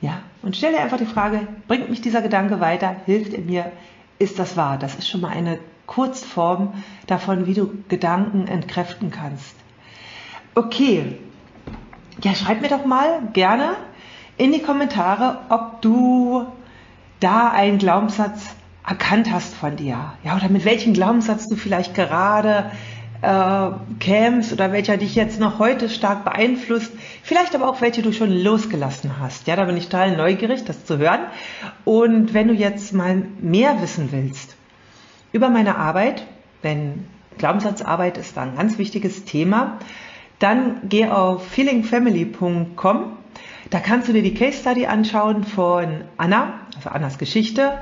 Ja? 0.00 0.20
Und 0.42 0.60
dir 0.60 0.80
einfach 0.80 0.98
die 0.98 1.06
Frage, 1.06 1.48
bringt 1.66 1.90
mich 1.90 2.00
dieser 2.00 2.22
Gedanke 2.22 2.60
weiter? 2.60 2.96
Hilft 3.06 3.32
er 3.32 3.40
mir? 3.40 3.72
Ist 4.18 4.38
das 4.38 4.56
wahr. 4.56 4.78
Das 4.78 4.94
ist 4.94 5.08
schon 5.08 5.20
mal 5.20 5.30
eine 5.30 5.58
Kurzform 5.86 6.74
davon, 7.06 7.46
wie 7.46 7.54
du 7.54 7.70
Gedanken 7.88 8.46
entkräften 8.46 9.10
kannst. 9.10 9.54
Okay, 10.54 11.18
ja, 12.22 12.34
schreib 12.34 12.60
mir 12.60 12.68
doch 12.68 12.84
mal 12.84 13.22
gerne 13.32 13.76
in 14.36 14.52
die 14.52 14.60
Kommentare, 14.60 15.38
ob 15.48 15.80
du 15.82 16.46
da 17.20 17.50
einen 17.50 17.78
Glaubenssatz 17.78 18.54
erkannt 18.86 19.30
hast 19.32 19.54
von 19.54 19.76
dir. 19.76 20.14
Ja, 20.24 20.36
oder 20.36 20.48
mit 20.48 20.64
welchem 20.64 20.94
Glaubenssatz 20.94 21.48
du 21.48 21.56
vielleicht 21.56 21.94
gerade 21.94 22.70
äh, 23.22 23.70
kämst 23.98 24.52
oder 24.52 24.72
welcher 24.72 24.96
dich 24.96 25.14
jetzt 25.14 25.40
noch 25.40 25.58
heute 25.58 25.88
stark 25.88 26.24
beeinflusst, 26.24 26.92
vielleicht 27.22 27.54
aber 27.54 27.68
auch 27.68 27.80
welche 27.80 28.02
du 28.02 28.12
schon 28.12 28.30
losgelassen 28.30 29.18
hast. 29.18 29.46
Ja, 29.46 29.56
da 29.56 29.64
bin 29.64 29.76
ich 29.76 29.84
total 29.86 30.16
neugierig, 30.16 30.64
das 30.64 30.84
zu 30.84 30.98
hören. 30.98 31.20
Und 31.84 32.34
wenn 32.34 32.48
du 32.48 32.54
jetzt 32.54 32.92
mal 32.92 33.22
mehr 33.40 33.82
wissen 33.82 34.12
willst 34.12 34.56
über 35.32 35.48
meine 35.48 35.76
Arbeit, 35.76 36.24
denn 36.62 37.06
Glaubenssatzarbeit 37.38 38.18
ist 38.18 38.36
da 38.36 38.42
ein 38.42 38.56
ganz 38.56 38.78
wichtiges 38.78 39.24
Thema, 39.24 39.78
dann 40.38 40.80
geh 40.88 41.06
auf 41.08 41.46
feelingfamily.com. 41.48 43.16
Da 43.70 43.80
kannst 43.80 44.08
du 44.08 44.12
dir 44.12 44.22
die 44.22 44.34
Case 44.34 44.60
Study 44.60 44.86
anschauen 44.86 45.44
von 45.44 46.04
Anna, 46.16 46.60
also 46.76 46.90
Annas 46.90 47.18
Geschichte. 47.18 47.72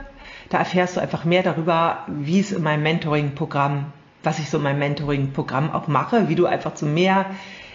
Da 0.48 0.58
erfährst 0.58 0.96
du 0.96 1.00
einfach 1.00 1.24
mehr 1.24 1.42
darüber, 1.42 2.04
wie 2.08 2.40
es 2.40 2.52
in 2.52 2.62
meinem 2.62 2.82
Mentoring-Programm 2.82 3.92
was 4.26 4.40
ich 4.40 4.50
so 4.50 4.58
in 4.58 4.64
meinem 4.64 4.80
Mentoring-Programm 4.80 5.70
auch 5.70 5.86
mache, 5.86 6.28
wie 6.28 6.34
du 6.34 6.46
einfach 6.46 6.74
zu 6.74 6.84
mehr 6.84 7.26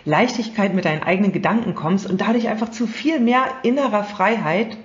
Leichtigkeit 0.04 0.74
mit 0.74 0.86
deinen 0.86 1.02
eigenen 1.02 1.32
Gedanken 1.32 1.76
kommst 1.76 2.10
und 2.10 2.22
dadurch 2.22 2.49
einfach 2.49 2.70
zu 2.70 2.88
viel 2.88 3.20
mehr 3.20 3.45
innerer 3.64 4.04
Freiheit 4.04 4.78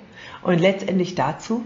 und 0.43 0.61
letztendlich 0.61 1.17
dazu, 1.17 1.65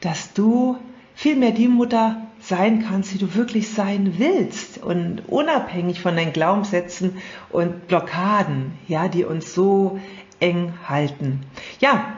dass 0.00 0.32
du 0.32 0.76
viel 1.14 1.34
mehr 1.34 1.50
die 1.50 1.66
Mutter 1.66 2.22
sein 2.40 2.84
kannst, 2.88 3.12
die 3.12 3.18
du 3.18 3.34
wirklich 3.34 3.70
sein 3.70 4.14
willst 4.18 4.78
und 4.78 5.22
unabhängig 5.26 6.00
von 6.00 6.14
deinen 6.14 6.32
Glaubenssätzen 6.32 7.16
und 7.50 7.88
Blockaden, 7.88 8.72
ja, 8.86 9.08
die 9.08 9.24
uns 9.24 9.52
so 9.52 9.98
eng 10.38 10.74
halten. 10.88 11.40
Ja, 11.80 12.12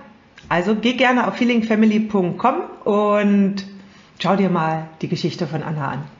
also 0.51 0.74
geh 0.74 0.92
gerne 0.92 1.26
auf 1.26 1.36
feelingfamily.com 1.36 2.57
und 2.84 3.64
schau 4.18 4.36
dir 4.36 4.51
mal 4.51 4.88
die 5.01 5.09
Geschichte 5.09 5.46
von 5.46 5.62
Anna 5.62 5.88
an. 5.88 6.19